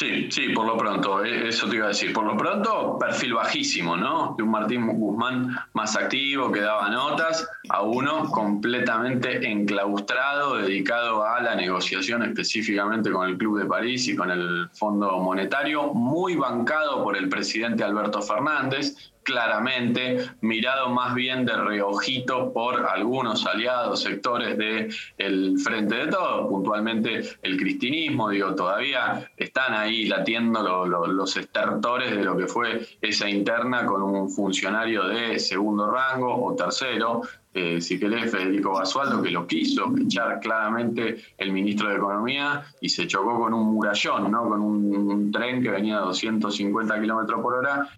Sí, 0.00 0.28
sí, 0.30 0.48
por 0.54 0.64
lo 0.64 0.78
pronto, 0.78 1.22
eh, 1.22 1.48
eso 1.48 1.68
te 1.68 1.76
iba 1.76 1.84
a 1.84 1.88
decir. 1.88 2.14
Por 2.14 2.24
lo 2.24 2.34
pronto, 2.34 2.96
perfil 2.98 3.34
bajísimo, 3.34 3.98
¿no? 3.98 4.34
De 4.34 4.42
un 4.42 4.50
Martín 4.50 4.86
Guzmán 4.86 5.54
más 5.74 5.94
activo, 5.94 6.50
que 6.50 6.62
daba 6.62 6.88
notas, 6.88 7.46
a 7.68 7.82
uno 7.82 8.30
completamente 8.30 9.46
enclaustrado, 9.46 10.56
dedicado 10.56 11.22
a 11.26 11.42
la 11.42 11.54
negociación 11.54 12.22
específicamente 12.22 13.10
con 13.10 13.28
el 13.28 13.36
Club 13.36 13.58
de 13.58 13.66
París 13.66 14.08
y 14.08 14.16
con 14.16 14.30
el 14.30 14.70
Fondo 14.72 15.18
Monetario, 15.18 15.92
muy 15.92 16.34
bancado 16.34 17.04
por 17.04 17.14
el 17.14 17.28
presidente 17.28 17.84
Alberto 17.84 18.22
Fernández, 18.22 19.12
claramente, 19.30 20.28
mirado 20.40 20.90
más 20.90 21.14
bien 21.14 21.46
de 21.46 21.56
reojito 21.56 22.52
por 22.52 22.84
algunos 22.86 23.46
aliados, 23.46 24.02
sectores 24.02 24.58
del 24.58 24.92
el 25.18 25.58
Frente 25.58 25.94
de 25.94 26.06
Todos, 26.08 26.48
puntualmente 26.48 27.22
el 27.42 27.56
cristinismo, 27.56 28.28
digo, 28.28 28.54
todavía 28.54 29.30
están 29.36 29.74
ahí 29.74 30.06
latiendo 30.06 30.62
los 31.06 31.36
estertores 31.36 32.10
de 32.10 32.24
lo 32.24 32.36
que 32.36 32.46
fue 32.46 32.86
esa 33.00 33.28
interna 33.28 33.86
con 33.86 34.02
un 34.02 34.28
funcionario 34.28 35.06
de 35.06 35.38
segundo 35.38 35.90
rango 35.90 36.44
o 36.44 36.56
tercero, 36.56 37.22
eh, 37.52 37.80
si 37.80 37.98
querés, 37.98 38.30
Federico 38.30 38.72
Basualdo, 38.72 39.22
que 39.22 39.30
lo 39.30 39.46
quiso 39.46 39.92
echar 40.00 40.38
claramente 40.40 41.16
el 41.38 41.52
ministro 41.52 41.88
de 41.88 41.96
Economía 41.96 42.64
y 42.80 42.88
se 42.88 43.06
chocó 43.06 43.40
con 43.40 43.54
un 43.54 43.74
murallón, 43.74 44.30
¿no? 44.30 44.48
con 44.48 44.60
un 44.60 45.32
tren 45.32 45.62
que 45.62 45.70
venía 45.70 45.98
a 45.98 46.02
250 46.02 47.00
kilómetros 47.00 47.40
por 47.40 47.54
hora 47.54 47.88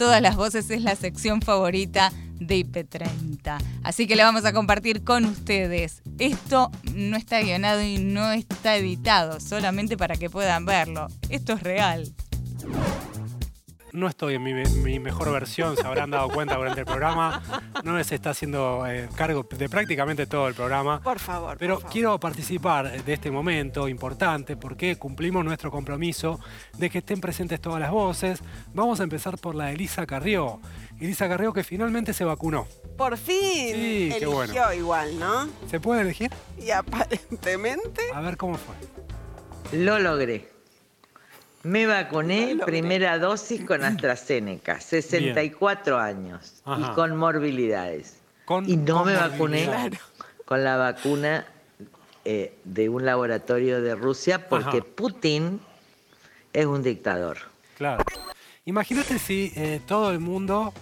todas 0.00 0.22
las 0.22 0.34
voces 0.34 0.70
es 0.70 0.80
la 0.80 0.96
sección 0.96 1.42
favorita 1.42 2.10
de 2.36 2.64
IP30. 2.64 3.58
Así 3.82 4.06
que 4.06 4.16
la 4.16 4.24
vamos 4.24 4.46
a 4.46 4.54
compartir 4.54 5.04
con 5.04 5.26
ustedes. 5.26 6.00
Esto 6.18 6.70
no 6.94 7.18
está 7.18 7.42
guionado 7.42 7.82
y 7.82 7.98
no 7.98 8.32
está 8.32 8.78
editado, 8.78 9.40
solamente 9.40 9.98
para 9.98 10.16
que 10.16 10.30
puedan 10.30 10.64
verlo. 10.64 11.08
Esto 11.28 11.52
es 11.52 11.62
real 11.62 12.14
no 13.92 14.08
estoy 14.08 14.34
en 14.34 14.42
mi, 14.42 14.98
mejor 14.98 15.32
versión, 15.32 15.76
se 15.76 15.86
habrán 15.86 16.10
dado 16.10 16.28
cuenta 16.28 16.56
durante 16.56 16.80
el 16.80 16.86
programa. 16.86 17.42
No 17.84 18.02
se 18.04 18.14
está 18.14 18.30
haciendo 18.30 18.86
eh, 18.86 19.08
cargo 19.16 19.46
de 19.50 19.68
prácticamente 19.68 20.26
todo 20.26 20.48
el 20.48 20.54
programa. 20.54 21.00
Por 21.00 21.18
favor. 21.18 21.56
Pero 21.58 21.80
quiero 21.80 22.18
participar 22.18 23.02
de 23.02 23.12
este 23.12 23.30
momento 23.30 23.88
importante 23.88 24.56
porque 24.56 24.96
cumplimos 24.96 25.44
nuestro 25.44 25.70
compromiso 25.70 26.40
de 26.76 26.90
que 26.90 26.98
estén 26.98 27.20
presentes 27.20 27.60
todas 27.60 27.80
las 27.80 27.90
voces. 27.90 28.40
Vamos 28.74 29.00
a 29.00 29.04
empezar 29.04 29.38
por 29.38 29.54
la 29.54 29.66
de 29.66 29.74
Elisa 29.74 30.06
Carrió. 30.06 30.60
Elisa 31.00 31.28
Carrió 31.28 31.52
que 31.52 31.64
finalmente 31.64 32.12
se 32.12 32.24
vacunó. 32.24 32.66
Por 32.96 33.16
fin. 33.16 33.74
Sí, 33.74 34.14
qué 34.18 34.26
bueno. 34.26 34.72
igual, 34.74 35.18
¿no? 35.18 35.48
¿Se 35.68 35.80
puede 35.80 36.02
elegir? 36.02 36.30
Y 36.58 36.70
aparentemente. 36.70 38.02
A 38.14 38.20
ver 38.20 38.36
cómo 38.36 38.56
fue. 38.56 38.74
Lo 39.78 39.98
logré. 39.98 40.59
Me 41.62 41.86
vacuné, 41.86 42.56
primera 42.64 43.18
dosis 43.18 43.64
con 43.64 43.84
AstraZeneca, 43.84 44.80
64 44.80 45.98
años 45.98 46.62
y 46.78 46.82
con 46.94 47.16
morbilidades. 47.16 48.16
y 48.66 48.76
no 48.76 49.04
me 49.04 49.14
vacuné 49.14 49.68
con 50.44 50.64
la 50.64 50.76
vacuna 50.76 51.46
eh, 52.24 52.54
de 52.64 52.88
un 52.88 53.04
laboratorio 53.04 53.80
de 53.80 53.94
Rusia 53.94 54.48
porque 54.48 54.82
Putin 54.82 55.60
es 56.52 56.66
un 56.66 56.82
dictador. 56.82 57.38
Claro. 57.76 58.04
Imagínate 58.64 59.18
si 59.18 59.52
eh, 59.56 59.80
todo 59.86 60.10
el 60.10 60.18
mundo 60.18 60.72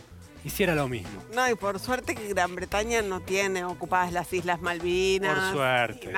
hiciera 0.45 0.75
lo 0.75 0.89
mismo. 0.89 1.23
No, 1.35 1.49
y 1.49 1.55
por 1.55 1.79
suerte 1.79 2.15
que 2.15 2.29
Gran 2.29 2.55
Bretaña 2.55 3.03
no 3.03 3.21
tiene 3.21 3.65
ocupadas 3.65 4.13
las 4.13 4.33
Islas 4.33 4.61
Malvinas. 4.61 5.53
Por 5.53 5.55
suerte. 5.55 6.13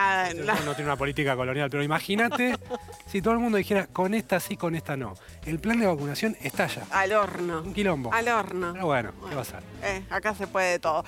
no 0.64 0.74
tiene 0.74 0.90
una 0.90 0.96
política 0.96 1.36
colonial, 1.36 1.70
pero 1.70 1.82
imagínate 1.82 2.56
Si 3.10 3.20
todo 3.20 3.34
el 3.34 3.40
mundo 3.40 3.58
dijera, 3.58 3.88
con 3.88 4.14
esta 4.14 4.38
sí, 4.38 4.56
con 4.56 4.76
esta 4.76 4.96
no. 4.96 5.14
El 5.44 5.58
plan 5.58 5.80
de 5.80 5.86
vacunación 5.86 6.36
estalla. 6.42 6.84
Al 6.92 7.12
horno. 7.12 7.62
Un 7.62 7.74
quilombo. 7.74 8.12
Al 8.14 8.28
horno. 8.28 8.72
Pero 8.72 8.86
bueno, 8.86 9.12
¿qué 9.28 9.34
va 9.34 9.42
a 9.42 9.44
ser? 9.44 9.62
Eh, 9.82 10.04
acá 10.10 10.32
se 10.32 10.46
puede 10.46 10.78
todo. 10.78 11.04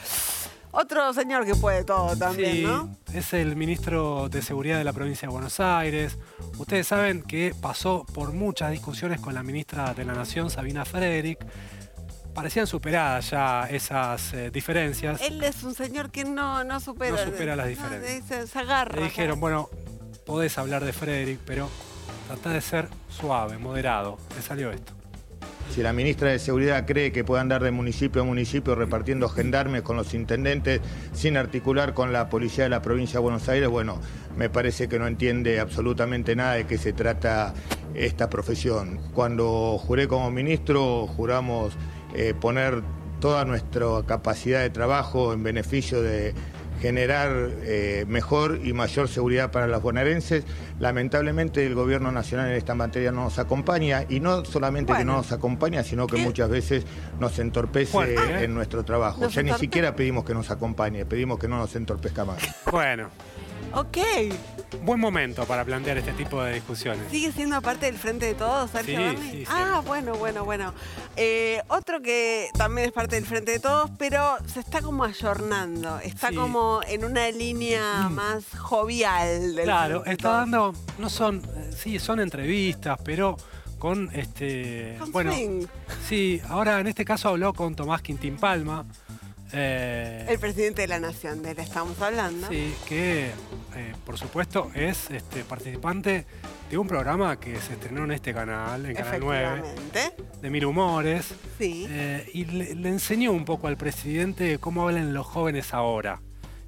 Otro 0.72 1.12
señor 1.12 1.44
que 1.44 1.54
puede 1.54 1.84
todo 1.84 2.16
también, 2.16 2.52
sí, 2.52 2.62
¿no? 2.62 2.96
Es 3.12 3.34
el 3.34 3.54
ministro 3.54 4.28
de 4.30 4.42
Seguridad 4.42 4.78
de 4.78 4.84
la 4.84 4.92
provincia 4.92 5.28
de 5.28 5.32
Buenos 5.32 5.60
Aires. 5.60 6.18
Ustedes 6.58 6.88
saben 6.88 7.22
que 7.22 7.54
pasó 7.60 8.04
por 8.14 8.32
muchas 8.32 8.72
discusiones 8.72 9.20
con 9.20 9.34
la 9.34 9.44
ministra 9.44 9.94
de 9.94 10.04
la 10.04 10.14
Nación, 10.14 10.50
Sabina 10.50 10.84
Frederick. 10.84 11.38
Parecían 12.34 12.66
superadas 12.66 13.30
ya 13.30 13.68
esas 13.70 14.32
eh, 14.32 14.50
diferencias. 14.50 15.20
Él 15.20 15.42
es 15.44 15.62
un 15.62 15.74
señor 15.74 16.10
que 16.10 16.24
no, 16.24 16.64
no 16.64 16.80
supera. 16.80 17.12
No 17.12 17.30
supera 17.30 17.56
las 17.56 17.68
diferencias. 17.68 18.26
Se, 18.26 18.46
se 18.46 18.58
agarra. 18.58 18.96
Le 18.96 19.04
dijeron, 19.04 19.38
bueno, 19.38 19.68
podés 20.24 20.56
hablar 20.56 20.84
de 20.84 20.92
Frederick, 20.92 21.40
pero 21.44 21.68
trata 22.28 22.50
de 22.50 22.60
ser 22.60 22.88
suave, 23.10 23.58
moderado. 23.58 24.16
Le 24.34 24.42
salió 24.42 24.70
esto. 24.70 24.94
Si 25.70 25.82
la 25.82 25.92
ministra 25.94 26.30
de 26.30 26.38
Seguridad 26.38 26.84
cree 26.86 27.12
que 27.12 27.24
puede 27.24 27.40
andar 27.40 27.62
de 27.62 27.70
municipio 27.70 28.20
a 28.20 28.24
municipio 28.24 28.74
repartiendo 28.74 29.28
gendarmes 29.30 29.80
con 29.80 29.96
los 29.96 30.12
intendentes 30.12 30.82
sin 31.14 31.38
articular 31.38 31.94
con 31.94 32.12
la 32.12 32.28
policía 32.28 32.64
de 32.64 32.70
la 32.70 32.82
provincia 32.82 33.14
de 33.14 33.22
Buenos 33.22 33.48
Aires, 33.48 33.70
bueno, 33.70 33.98
me 34.36 34.50
parece 34.50 34.88
que 34.88 34.98
no 34.98 35.06
entiende 35.06 35.60
absolutamente 35.60 36.36
nada 36.36 36.54
de 36.54 36.66
qué 36.66 36.76
se 36.76 36.92
trata 36.92 37.54
esta 37.94 38.28
profesión. 38.28 39.00
Cuando 39.14 39.78
juré 39.78 40.08
como 40.08 40.30
ministro, 40.30 41.06
juramos 41.06 41.72
eh, 42.14 42.34
poner 42.38 42.82
toda 43.20 43.44
nuestra 43.44 43.86
capacidad 44.06 44.60
de 44.60 44.70
trabajo 44.70 45.32
en 45.32 45.42
beneficio 45.42 46.02
de 46.02 46.34
generar 46.82 47.30
eh, 47.62 48.04
mejor 48.08 48.58
y 48.64 48.72
mayor 48.72 49.08
seguridad 49.08 49.52
para 49.52 49.68
los 49.68 49.80
bonaerenses. 49.80 50.44
Lamentablemente 50.80 51.64
el 51.64 51.76
gobierno 51.76 52.10
nacional 52.10 52.50
en 52.50 52.56
esta 52.56 52.74
materia 52.74 53.12
no 53.12 53.22
nos 53.22 53.38
acompaña 53.38 54.04
y 54.08 54.18
no 54.18 54.44
solamente 54.44 54.92
que 54.92 55.04
no 55.04 55.14
nos 55.14 55.30
acompaña, 55.30 55.84
sino 55.84 56.08
que 56.08 56.16
muchas 56.16 56.50
veces 56.50 56.84
nos 57.20 57.38
entorpece 57.38 58.14
¿eh? 58.14 58.44
en 58.44 58.54
nuestro 58.54 58.84
trabajo. 58.84 59.28
Ya 59.28 59.42
ni 59.44 59.52
siquiera 59.52 59.94
pedimos 59.94 60.24
que 60.24 60.34
nos 60.34 60.50
acompañe, 60.50 61.06
pedimos 61.06 61.38
que 61.38 61.46
no 61.46 61.56
nos 61.56 61.74
entorpezca 61.76 62.24
más. 62.24 62.42
Bueno. 62.72 63.10
Ok. 63.74 63.98
Buen 64.84 65.00
momento 65.00 65.44
para 65.46 65.64
plantear 65.64 65.98
este 65.98 66.12
tipo 66.12 66.42
de 66.42 66.54
discusiones. 66.54 67.10
¿Sigue 67.10 67.32
siendo 67.32 67.60
parte 67.62 67.86
del 67.86 67.96
Frente 67.96 68.26
de 68.26 68.34
Todos, 68.34 68.70
Sergio 68.70 69.12
Sí, 69.12 69.16
sí, 69.30 69.44
Ah, 69.48 69.82
bueno, 69.86 70.14
bueno, 70.14 70.44
bueno. 70.44 70.74
Eh, 71.16 71.62
otro 71.68 72.00
que 72.02 72.48
también 72.56 72.88
es 72.88 72.92
parte 72.92 73.14
del 73.16 73.24
Frente 73.26 73.52
de 73.52 73.60
Todos, 73.60 73.90
pero 73.98 74.36
se 74.46 74.60
está 74.60 74.80
como 74.82 75.04
ayornando. 75.04 75.98
Está. 76.00 76.30
Mm. 76.32 76.34
como 76.36 76.80
en 76.88 77.04
una 77.04 77.30
línea 77.30 78.08
más 78.10 78.44
jovial 78.58 79.54
del 79.54 79.64
Claro, 79.64 80.04
está 80.06 80.30
dando, 80.32 80.74
no 80.98 81.08
son, 81.10 81.42
eh, 81.56 81.70
sí, 81.76 81.98
son 81.98 82.20
entrevistas, 82.20 82.98
pero 83.04 83.36
con 83.78 84.10
este, 84.14 84.96
Con 84.98 85.12
bueno, 85.12 85.32
swing. 85.32 85.66
sí, 86.08 86.40
ahora 86.48 86.80
en 86.80 86.86
este 86.86 87.04
caso 87.04 87.28
habló 87.30 87.52
con 87.52 87.74
Tomás 87.74 88.00
Quintín 88.02 88.36
Palma, 88.36 88.84
eh, 89.52 90.26
El 90.28 90.38
presidente 90.38 90.82
de 90.82 90.88
la 90.88 90.98
Nación, 91.00 91.42
de 91.42 91.50
él 91.52 91.58
estamos 91.58 92.00
hablando. 92.00 92.48
sí, 92.48 92.74
que 92.88 93.26
eh, 93.76 93.92
por 94.04 94.18
supuesto 94.18 94.70
es 94.74 95.10
este, 95.10 95.44
participante 95.44 96.26
de 96.70 96.78
un 96.78 96.86
programa 96.88 97.38
que 97.38 97.56
se 97.60 97.74
estrenó 97.74 98.04
en 98.04 98.12
este 98.12 98.32
canal, 98.32 98.86
en 98.86 98.94
Canal 98.94 99.20
9, 99.20 99.44
Efectivamente. 99.44 100.14
de 100.40 100.50
Mil 100.50 100.64
Humores, 100.64 101.34
Sí. 101.58 101.86
eh, 101.88 102.28
y 102.32 102.44
le, 102.46 102.74
le 102.74 102.88
enseñó 102.88 103.32
un 103.32 103.44
poco 103.44 103.68
al 103.68 103.76
presidente 103.76 104.58
cómo 104.58 104.82
hablan 104.88 105.12
los 105.14 105.26
jóvenes 105.26 105.74
ahora. 105.74 106.20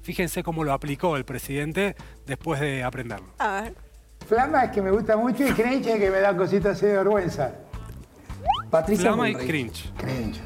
Fíjense 0.03 0.43
cómo 0.43 0.63
lo 0.63 0.71
aplicó 0.73 1.17
el 1.17 1.25
presidente 1.25 1.95
después 2.27 2.59
de 2.61 2.83
aprenderlo. 2.83 3.33
A 3.39 3.61
ver. 3.61 3.73
Flama 4.27 4.65
es 4.65 4.71
que 4.71 4.81
me 4.81 4.91
gusta 4.91 5.17
mucho 5.17 5.47
y 5.47 5.51
cringe 5.51 5.87
es 5.87 5.99
que 5.99 6.09
me 6.11 6.19
da 6.19 6.35
cositas 6.37 6.77
así 6.77 6.85
de 6.85 6.93
vergüenza. 6.93 7.51
Patricia 8.69 9.05
Flama 9.13 9.29
y 9.29 9.35
cringe. 9.35 9.91
Cringe. 9.97 10.39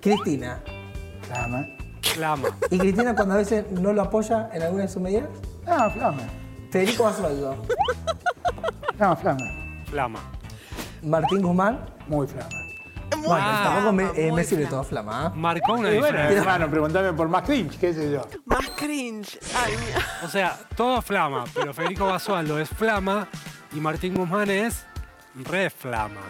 Cristina. 0.00 0.62
Flama. 1.32 1.66
Flama. 2.02 2.48
¿Y 2.70 2.78
Cristina 2.78 3.14
cuando 3.14 3.34
a 3.34 3.38
veces 3.38 3.64
no 3.70 3.92
lo 3.92 4.02
apoya 4.02 4.50
en 4.52 4.62
alguna 4.62 4.82
de 4.82 4.88
sus 4.88 5.00
medidas? 5.02 5.28
No, 5.66 5.90
flama. 5.90 6.22
Federico 6.70 7.04
Basualdo. 7.04 7.56
No, 8.98 9.16
flama. 9.16 9.40
Flama. 9.86 10.18
Martín 11.02 11.42
Guzmán. 11.42 11.80
Muy 12.06 12.26
flama. 12.26 12.48
Bueno, 13.24 13.46
tampoco 13.62 13.92
me, 13.92 14.04
eh, 14.16 14.32
me 14.32 14.42
sirve 14.42 14.66
todo 14.66 14.82
flama. 14.82 15.26
¿ah? 15.26 15.32
Marcó 15.34 15.74
una 15.74 15.90
Y 15.90 15.98
bueno, 15.98 16.06
diferencia. 16.18 16.38
hermano, 16.40 16.70
preguntame 16.70 17.12
por 17.12 17.28
más 17.28 17.42
cringe, 17.42 17.78
qué 17.78 17.94
sé 17.94 18.10
yo. 18.10 18.22
Más 18.46 18.68
cringe. 18.76 19.38
Ay, 19.64 19.74
mira. 19.86 20.00
O 20.24 20.28
sea, 20.28 20.58
todo 20.76 21.00
flama, 21.02 21.44
pero 21.54 21.72
Federico 21.72 22.06
Basualdo 22.06 22.58
es 22.58 22.68
flama 22.70 23.28
y 23.72 23.80
Martín 23.80 24.14
Guzmán 24.14 24.50
es 24.50 24.84
re 25.34 25.70
flama. 25.70 26.20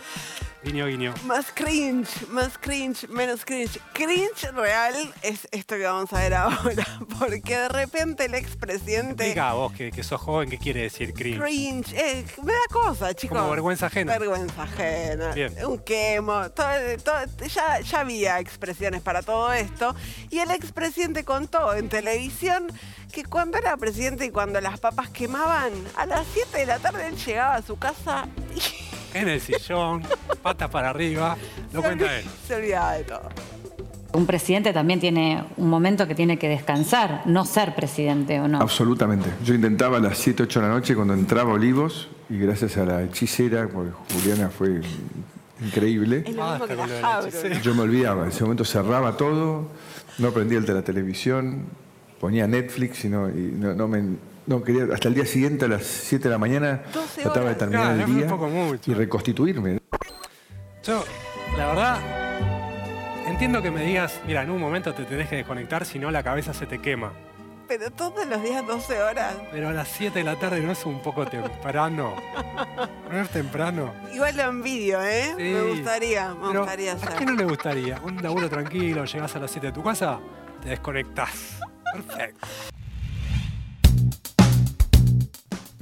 Guiño, 0.64 0.86
guiño. 0.86 1.12
Más 1.24 1.46
cringe, 1.52 2.28
más 2.28 2.56
cringe, 2.56 3.08
menos 3.08 3.44
cringe. 3.44 3.80
Cringe 3.94 4.52
real 4.54 4.94
es 5.22 5.48
esto 5.50 5.74
que 5.74 5.82
vamos 5.82 6.12
a 6.12 6.20
ver 6.20 6.34
ahora. 6.34 6.86
Porque 7.18 7.56
de 7.58 7.68
repente 7.68 8.26
el 8.26 8.34
expresidente. 8.34 9.24
Explica 9.24 9.50
a 9.50 9.54
vos 9.54 9.72
que, 9.72 9.90
que 9.90 10.04
sos 10.04 10.20
joven, 10.20 10.48
¿qué 10.48 10.58
quiere 10.58 10.82
decir 10.82 11.12
cringe? 11.14 11.40
Cringe, 11.42 11.92
eh, 11.94 12.24
me 12.44 12.52
da 12.52 12.60
cosa, 12.70 13.12
chicos. 13.12 13.36
Como 13.36 13.50
vergüenza 13.50 13.86
ajena. 13.86 14.16
Vergüenza 14.16 14.62
ajena. 14.62 15.32
Bien. 15.32 15.52
Un 15.66 15.78
quemo. 15.80 16.48
todo- 16.52 16.96
todo- 17.02 17.46
ya, 17.48 17.80
ya 17.80 18.00
había 18.00 18.38
expresiones 18.38 19.02
para 19.02 19.22
todo 19.22 19.52
esto. 19.52 19.96
Y 20.30 20.38
el 20.38 20.52
expresidente 20.52 21.24
contó 21.24 21.74
en 21.74 21.88
televisión 21.88 22.68
que 23.12 23.24
cuando 23.24 23.58
era 23.58 23.76
presidente 23.76 24.26
y 24.26 24.30
cuando 24.30 24.60
las 24.60 24.78
papas 24.78 25.08
quemaban, 25.10 25.72
a 25.96 26.06
las 26.06 26.24
7 26.32 26.56
de 26.58 26.66
la 26.66 26.78
tarde 26.78 27.08
él 27.08 27.16
llegaba 27.16 27.56
a 27.56 27.62
su 27.62 27.76
casa 27.76 28.28
y 28.54 28.60
En 29.14 29.28
el 29.28 29.40
sillón, 29.40 30.02
patas 30.42 30.70
para 30.70 30.90
arriba, 30.90 31.36
lo 31.72 31.82
cuenta 31.82 32.18
él. 32.18 32.24
se 32.46 32.54
olvidaba 32.54 32.92
de 32.92 33.04
todo. 33.04 33.28
Un 34.14 34.26
presidente 34.26 34.72
también 34.74 35.00
tiene 35.00 35.42
un 35.56 35.70
momento 35.70 36.06
que 36.06 36.14
tiene 36.14 36.38
que 36.38 36.48
descansar, 36.48 37.22
no 37.24 37.46
ser 37.46 37.74
presidente 37.74 38.40
o 38.40 38.48
no. 38.48 38.60
Absolutamente. 38.60 39.30
Yo 39.42 39.54
intentaba 39.54 39.96
a 39.96 40.00
las 40.00 40.18
7, 40.18 40.42
8 40.42 40.60
de 40.60 40.66
la 40.66 40.72
noche 40.72 40.94
cuando 40.94 41.14
entraba 41.14 41.54
Olivos 41.54 42.08
y 42.28 42.38
gracias 42.38 42.76
a 42.76 42.84
la 42.84 43.02
hechicera, 43.02 43.68
porque 43.68 43.92
Juliana 44.12 44.50
fue 44.50 44.82
increíble, 45.62 46.24
Es 46.26 46.34
lo 46.34 46.50
mismo 46.50 46.66
que 46.66 46.76
la 46.76 47.60
yo 47.62 47.74
me 47.74 47.82
olvidaba. 47.82 48.24
En 48.24 48.28
ese 48.28 48.42
momento 48.42 48.64
cerraba 48.64 49.16
todo, 49.16 49.68
no 50.18 50.30
prendía 50.32 50.58
el 50.58 50.66
de 50.66 50.74
la 50.74 50.82
televisión, 50.82 51.64
ponía 52.20 52.46
Netflix 52.46 53.04
y 53.06 53.08
no, 53.08 53.30
y 53.30 53.54
no, 53.54 53.74
no 53.74 53.88
me, 53.88 54.02
no 54.46 54.62
quería, 54.62 54.84
hasta 54.92 55.08
el 55.08 55.14
día 55.14 55.26
siguiente 55.26 55.64
a 55.64 55.68
las 55.68 55.84
7 55.84 56.24
de 56.24 56.30
la 56.30 56.38
mañana 56.38 56.82
12 56.92 57.22
trataba 57.22 57.48
de 57.50 57.54
terminar 57.54 57.94
Claro, 57.96 58.10
el 58.12 58.16
día 58.18 58.26
poco 58.28 58.48
mucho. 58.48 58.90
y 58.90 58.94
reconstituirme. 58.94 59.80
Yo, 60.84 61.04
la 61.56 61.66
verdad, 61.68 61.98
entiendo 63.28 63.62
que 63.62 63.70
me 63.70 63.84
digas, 63.84 64.20
mira, 64.26 64.42
en 64.42 64.50
un 64.50 64.60
momento 64.60 64.92
te 64.94 65.04
tenés 65.04 65.28
que 65.28 65.36
desconectar, 65.36 65.84
si 65.84 65.98
no 65.98 66.10
la 66.10 66.22
cabeza 66.22 66.52
se 66.52 66.66
te 66.66 66.80
quema. 66.80 67.12
Pero 67.68 67.90
todos 67.90 68.26
los 68.26 68.42
días 68.42 68.66
12 68.66 69.00
horas. 69.02 69.34
Pero 69.50 69.68
a 69.68 69.72
las 69.72 69.88
7 69.88 70.18
de 70.18 70.24
la 70.24 70.36
tarde 70.38 70.60
no 70.60 70.72
es 70.72 70.84
un 70.84 71.00
poco 71.00 71.24
temprano. 71.24 72.14
No 73.10 73.20
es 73.20 73.30
temprano. 73.30 73.94
Igual 74.12 74.36
lo 74.36 74.42
envidio, 74.42 75.00
¿eh? 75.02 75.32
Sí. 75.38 75.42
Me 75.44 75.62
gustaría, 75.62 76.34
me 76.34 76.48
Pero, 76.48 76.60
gustaría 76.60 76.92
¿A 76.92 76.94
hacer. 76.96 77.14
qué 77.14 77.24
no 77.24 77.32
le 77.34 77.44
gustaría? 77.44 77.98
Un 78.02 78.20
laburo 78.22 78.50
tranquilo, 78.50 79.04
llegás 79.04 79.36
a 79.36 79.38
las 79.38 79.50
7 79.52 79.68
de 79.68 79.72
tu 79.72 79.82
casa, 79.82 80.18
te 80.62 80.70
desconectás. 80.70 81.60
Perfecto. 81.94 82.46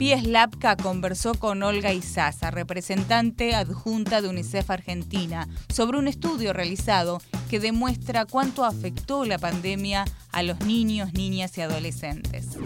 Pies 0.00 0.26
Lapka 0.26 0.78
conversó 0.78 1.34
con 1.34 1.62
Olga 1.62 1.92
Izaza, 1.92 2.50
representante 2.50 3.54
adjunta 3.54 4.22
de 4.22 4.30
UNICEF 4.30 4.70
Argentina, 4.70 5.46
sobre 5.68 5.98
un 5.98 6.08
estudio 6.08 6.54
realizado 6.54 7.20
que 7.50 7.60
demuestra 7.60 8.24
cuánto 8.24 8.64
afectó 8.64 9.26
la 9.26 9.36
pandemia 9.36 10.06
a 10.32 10.42
los 10.42 10.60
niños, 10.60 11.12
niñas 11.12 11.58
y 11.58 11.60
adolescentes. 11.60 12.56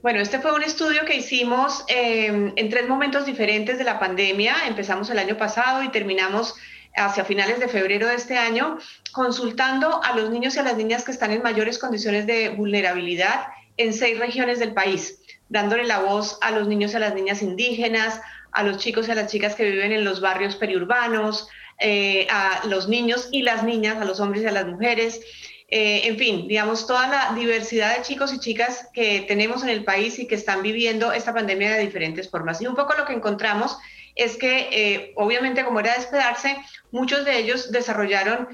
Bueno, 0.00 0.20
este 0.20 0.38
fue 0.38 0.54
un 0.54 0.62
estudio 0.62 1.04
que 1.04 1.16
hicimos 1.16 1.84
eh, 1.88 2.50
en 2.56 2.70
tres 2.70 2.88
momentos 2.88 3.26
diferentes 3.26 3.76
de 3.76 3.84
la 3.84 3.98
pandemia. 3.98 4.54
Empezamos 4.66 5.10
el 5.10 5.18
año 5.18 5.36
pasado 5.36 5.82
y 5.82 5.90
terminamos 5.90 6.54
hacia 6.94 7.26
finales 7.26 7.60
de 7.60 7.68
febrero 7.68 8.08
de 8.08 8.14
este 8.14 8.38
año, 8.38 8.78
consultando 9.12 10.02
a 10.02 10.16
los 10.16 10.30
niños 10.30 10.56
y 10.56 10.60
a 10.60 10.62
las 10.62 10.78
niñas 10.78 11.04
que 11.04 11.12
están 11.12 11.30
en 11.32 11.42
mayores 11.42 11.78
condiciones 11.78 12.26
de 12.26 12.48
vulnerabilidad 12.48 13.48
en 13.76 13.92
seis 13.92 14.18
regiones 14.18 14.58
del 14.58 14.72
país, 14.72 15.20
dándole 15.48 15.84
la 15.84 16.00
voz 16.00 16.38
a 16.40 16.50
los 16.50 16.68
niños 16.68 16.92
y 16.92 16.96
a 16.96 17.00
las 17.00 17.14
niñas 17.14 17.42
indígenas, 17.42 18.20
a 18.52 18.62
los 18.62 18.78
chicos 18.78 19.06
y 19.06 19.10
a 19.10 19.14
las 19.14 19.30
chicas 19.30 19.54
que 19.54 19.70
viven 19.70 19.92
en 19.92 20.04
los 20.04 20.20
barrios 20.20 20.56
periurbanos, 20.56 21.48
eh, 21.78 22.26
a 22.30 22.62
los 22.66 22.88
niños 22.88 23.28
y 23.30 23.42
las 23.42 23.62
niñas, 23.62 24.00
a 24.00 24.04
los 24.04 24.18
hombres 24.18 24.42
y 24.42 24.46
a 24.46 24.52
las 24.52 24.66
mujeres. 24.66 25.20
Eh, 25.68 26.02
en 26.04 26.16
fin, 26.16 26.48
digamos, 26.48 26.86
toda 26.86 27.08
la 27.08 27.34
diversidad 27.34 27.96
de 27.96 28.02
chicos 28.02 28.32
y 28.32 28.38
chicas 28.38 28.88
que 28.94 29.24
tenemos 29.28 29.62
en 29.62 29.68
el 29.68 29.84
país 29.84 30.18
y 30.18 30.26
que 30.26 30.36
están 30.36 30.62
viviendo 30.62 31.12
esta 31.12 31.34
pandemia 31.34 31.74
de 31.74 31.84
diferentes 31.84 32.30
formas. 32.30 32.62
Y 32.62 32.66
un 32.66 32.76
poco 32.76 32.94
lo 32.94 33.04
que 33.04 33.12
encontramos 33.12 33.76
es 34.14 34.36
que, 34.36 34.68
eh, 34.72 35.12
obviamente, 35.16 35.64
como 35.64 35.80
era 35.80 35.92
de 35.92 36.00
esperarse, 36.00 36.56
muchos 36.90 37.24
de 37.24 37.38
ellos 37.38 37.70
desarrollaron 37.70 38.48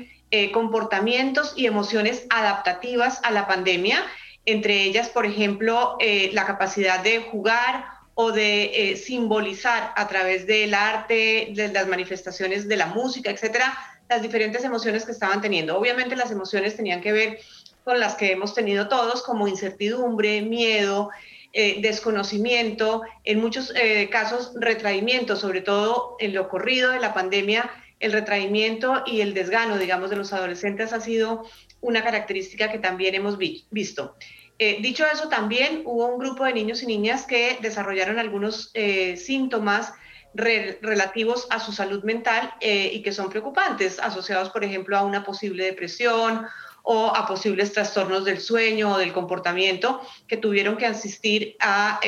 comportamientos 0.55 1.53
y 1.57 1.67
emociones 1.67 2.25
adaptativas 2.31 3.21
a 3.23 3.31
la 3.31 3.47
pandemia, 3.47 4.03
entre 4.45 4.83
ellas, 4.83 5.09
por 5.09 5.27
ejemplo, 5.27 5.97
eh, 6.01 6.31
la 6.33 6.47
capacidad 6.47 7.01
de 7.01 7.21
jugar 7.21 7.87
o 8.15 8.33
de 8.33 8.91
eh, 8.93 8.97
simbolizar 8.97 9.93
a 9.97 10.09
través 10.09 10.47
del 10.47 10.75
arte, 10.75 11.53
de 11.55 11.69
las 11.69 11.87
manifestaciones 11.87 12.69
de 12.69 12.77
la 12.77 12.87
música, 12.87 13.31
etcétera, 13.31 13.77
las 14.09 14.21
diferentes 14.21 14.65
emociones 14.65 15.05
que 15.05 15.13
estaban 15.13 15.41
teniendo. 15.41 15.79
Obviamente 15.79 16.17
las 16.17 16.31
emociones 16.31 16.77
tenían 16.77 17.01
que 17.01 17.13
ver 17.13 17.39
con 17.85 17.99
las 17.99 18.15
que 18.15 18.33
hemos 18.33 18.55
tenido 18.55 18.89
todos, 18.89 19.23
como 19.23 19.49
incertidumbre, 19.49 20.43
miedo, 20.43 21.11
eh, 21.53 21.81
desconocimiento, 21.81 23.03
en 23.25 23.41
muchos 23.41 23.73
casos 24.11 24.53
retraimiento, 24.55 25.37
sobre 25.37 25.61
todo 25.61 26.17
en 26.19 26.35
lo 26.35 26.43
ocurrido 26.43 26.91
de 26.91 27.01
la 27.01 27.15
pandemia, 27.15 27.71
el 28.01 28.13
retraimiento 28.13 29.03
y 29.07 29.21
el 29.21 29.33
desgano, 29.33 29.79
digamos, 29.79 30.11
de 30.11 30.17
los 30.17 30.33
adolescentes 30.33 30.93
ha 30.93 31.01
sido 31.01 31.45
una 31.83 32.03
característica 32.03 32.73
que 32.73 32.79
también 32.79 33.15
hemos 33.15 33.37
visto. 33.37 34.17
Eh, 34.59 34.79
dicho 34.81 35.05
eso, 35.05 35.29
también 35.29 35.83
hubo 35.85 36.07
un 36.07 36.19
grupo 36.19 36.45
de 36.45 36.53
niños 36.53 36.83
y 36.83 36.87
niñas 36.87 37.25
que 37.27 37.59
desarrollaron 37.61 38.19
algunos 38.19 38.71
eh, 38.75 39.17
síntomas 39.17 39.93
relativos 40.35 41.47
a 41.51 41.61
su 41.61 41.73
salud 41.73 42.05
mental 42.05 42.55
eh, 42.61 42.91
y 42.95 43.03
que 43.03 43.13
son 43.13 43.29
preocupantes, 43.29 43.99
asociados, 43.99 44.49
por 44.49 44.65
ejemplo, 44.65 44.97
a 44.97 45.03
una 45.03 45.25
posible 45.25 45.65
depresión 45.65 46.47
o 46.85 47.09
a 47.09 47.27
posibles 47.27 47.73
trastornos 47.73 48.25
del 48.25 48.41
sueño 48.41 48.93
o 48.93 48.99
del 48.99 49.13
comportamiento 49.13 50.01
que 50.27 50.39
tuvieron 50.39 50.77
que 50.77 50.87
asistir 50.87 51.57
a 51.61 52.01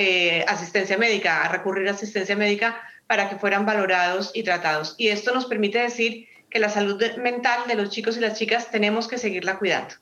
asistencia 0.47 0.97
médica, 0.97 1.43
a 1.45 1.49
recurrir 1.49 1.87
a 1.89 1.93
asistencia 1.93 2.35
médica 2.35 2.81
para 3.07 3.29
que 3.29 3.37
fueran 3.37 3.67
valorados 3.67 4.31
y 4.33 4.43
tratados. 4.43 4.95
Y 4.97 5.09
esto 5.09 5.35
nos 5.35 5.45
permite 5.45 5.79
decir 5.79 6.27
que 6.55 6.61
la 6.61 6.69
salud 6.69 7.03
mental 7.17 7.67
de 7.67 7.75
los 7.75 7.91
chicos 7.91 8.17
y 8.17 8.21
las 8.21 8.39
chicas 8.39 8.71
tenemos 8.71 9.09
que 9.09 9.19
seguirla 9.19 9.59
cuidando. 9.59 9.97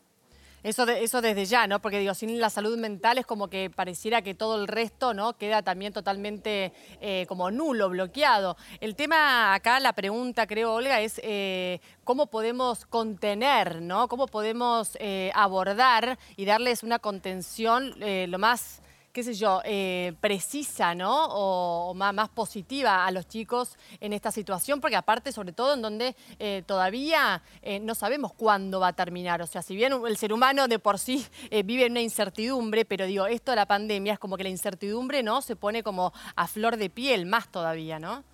Eso, 0.62 0.84
de, 0.84 1.02
eso 1.02 1.22
desde 1.22 1.46
ya, 1.46 1.66
¿no? 1.66 1.80
Porque 1.80 1.98
digo, 1.98 2.12
sin 2.12 2.38
la 2.38 2.50
salud 2.50 2.76
mental 2.76 3.16
es 3.16 3.24
como 3.24 3.48
que 3.48 3.70
pareciera 3.70 4.20
que 4.20 4.34
todo 4.34 4.60
el 4.60 4.68
resto, 4.68 5.14
¿no? 5.14 5.32
Queda 5.32 5.62
también 5.62 5.94
totalmente 5.94 6.74
eh, 7.00 7.24
como 7.26 7.50
nulo, 7.50 7.88
bloqueado. 7.88 8.58
El 8.80 8.96
tema 8.96 9.54
acá, 9.54 9.80
la 9.80 9.94
pregunta, 9.94 10.46
creo, 10.46 10.74
Olga, 10.74 11.00
es 11.00 11.18
eh, 11.24 11.80
cómo 12.04 12.26
podemos 12.26 12.84
contener, 12.84 13.80
¿no? 13.80 14.06
Cómo 14.08 14.26
podemos 14.26 14.98
eh, 15.00 15.32
abordar 15.34 16.18
y 16.36 16.44
darles 16.44 16.82
una 16.82 16.98
contención 16.98 17.94
lo 17.98 18.38
más 18.38 18.82
qué 19.12 19.22
sé 19.22 19.34
yo, 19.34 19.60
eh, 19.64 20.14
precisa, 20.20 20.94
¿no? 20.94 21.26
O, 21.26 21.94
más, 21.94 22.28
positiva 22.30 23.04
a 23.06 23.10
los 23.10 23.28
chicos 23.28 23.76
en 24.00 24.12
esta 24.12 24.30
situación, 24.30 24.80
porque 24.80 24.96
aparte, 24.96 25.32
sobre 25.32 25.52
todo, 25.52 25.74
en 25.74 25.82
donde 25.82 26.16
eh, 26.38 26.62
todavía 26.66 27.42
eh, 27.60 27.78
no 27.78 27.94
sabemos 27.94 28.32
cuándo 28.32 28.80
va 28.80 28.88
a 28.88 28.92
terminar. 28.94 29.42
O 29.42 29.46
sea, 29.46 29.62
si 29.62 29.76
bien 29.76 29.92
el 30.06 30.16
ser 30.16 30.32
humano 30.32 30.66
de 30.66 30.78
por 30.78 30.98
sí 30.98 31.26
vive 31.64 31.86
en 31.86 31.92
una 31.92 32.00
incertidumbre, 32.00 32.84
pero 32.84 33.06
digo, 33.06 33.26
esto 33.26 33.52
de 33.52 33.56
la 33.56 33.66
pandemia 33.66 34.14
es 34.14 34.18
como 34.18 34.36
que 34.36 34.44
la 34.44 34.48
incertidumbre, 34.48 35.22
¿no? 35.22 35.42
Se 35.42 35.56
pone 35.56 35.82
como 35.82 36.12
a 36.34 36.46
flor 36.46 36.76
de 36.76 36.88
piel 36.88 37.26
más 37.26 37.48
todavía, 37.48 37.98
¿no? 37.98 38.24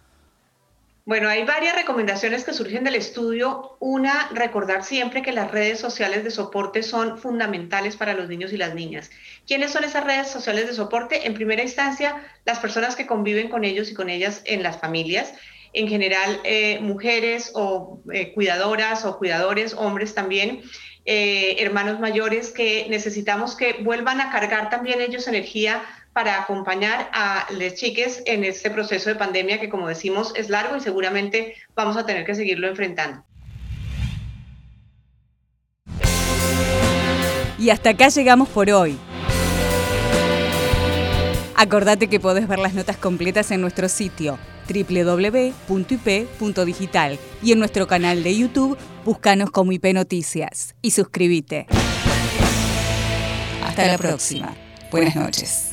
Bueno, 1.09 1.31
hay 1.31 1.45
varias 1.45 1.75
recomendaciones 1.75 2.45
que 2.45 2.53
surgen 2.53 2.85
del 2.85 2.95
estudio. 2.95 3.79
Una, 3.81 4.29
recordar 4.35 4.85
siempre 4.85 5.23
que 5.23 5.33
las 5.33 5.51
redes 5.51 5.81
sociales 5.81 6.23
de 6.23 6.31
soporte 6.31 6.83
son 6.83 7.17
fundamentales 7.17 7.97
para 7.97 8.13
los 8.13 8.29
niños 8.29 8.53
y 8.53 8.59
las 8.59 8.75
niñas. 8.75 9.11
¿Quiénes 9.47 9.71
son 9.71 9.85
esas 9.85 10.05
redes 10.05 10.29
sociales 10.29 10.67
de 10.67 10.75
soporte? 10.75 11.27
En 11.27 11.33
primera 11.33 11.63
instancia, 11.63 12.23
las 12.45 12.59
personas 12.59 12.95
que 12.95 13.07
conviven 13.07 13.49
con 13.49 13.65
ellos 13.65 13.91
y 13.91 13.95
con 13.95 14.11
ellas 14.11 14.43
en 14.45 14.63
las 14.63 14.81
familias. 14.81 15.33
En 15.73 15.89
general, 15.89 16.43
eh, 16.45 16.79
mujeres 16.81 17.53
o 17.55 18.03
eh, 18.13 18.35
cuidadoras 18.35 19.07
o 19.07 19.17
cuidadores, 19.17 19.73
hombres 19.73 20.15
también. 20.15 20.61
Eh, 21.07 21.57
hermanos 21.61 22.01
mayores 22.01 22.51
que 22.51 22.87
necesitamos 22.91 23.57
que 23.57 23.79
vuelvan 23.83 24.21
a 24.21 24.31
cargar 24.31 24.69
también 24.69 25.01
ellos 25.01 25.27
energía 25.27 25.83
para 26.19 26.43
acompañar 26.43 27.09
a 27.13 27.47
las 27.53 27.75
chiques 27.75 28.25
en 28.27 28.43
este 28.43 28.71
proceso 28.71 29.09
de 29.09 29.15
pandemia 29.15 29.61
que, 29.61 29.69
como 29.69 29.87
decimos, 29.87 30.33
es 30.35 30.51
largo 30.51 30.77
y 30.77 30.81
seguramente 30.81 31.55
vamos 31.77 31.97
a 31.97 32.05
tener 32.07 32.27
que 32.27 32.35
seguirlo 32.35 32.67
enfrentando. 32.67 33.23
Y 37.57 37.71
hasta 37.71 37.91
acá 37.91 38.09
llegamos 38.09 38.49
por 38.49 38.69
hoy. 38.69 38.99
Acordate 41.55 42.09
que 42.09 42.19
podés 42.19 42.49
ver 42.49 42.59
las 42.59 42.75
notas 42.75 42.97
completas 42.97 43.53
en 43.53 43.61
nuestro 43.61 43.89
sitio 43.89 44.41
www.ip.digital 44.67 45.69
y 47.45 47.53
en 47.53 47.61
nuestro 47.61 47.87
canal 47.87 48.25
de 48.25 48.37
YouTube, 48.37 48.77
búscanos 49.05 49.53
como 49.53 49.71
IP 49.71 49.95
Noticias 49.95 50.75
y 50.83 50.91
suscríbete. 50.91 51.69
Hasta 53.63 53.87
la 53.87 53.97
próxima. 53.97 54.57
Buenas 54.91 55.17
noches. 55.17 55.71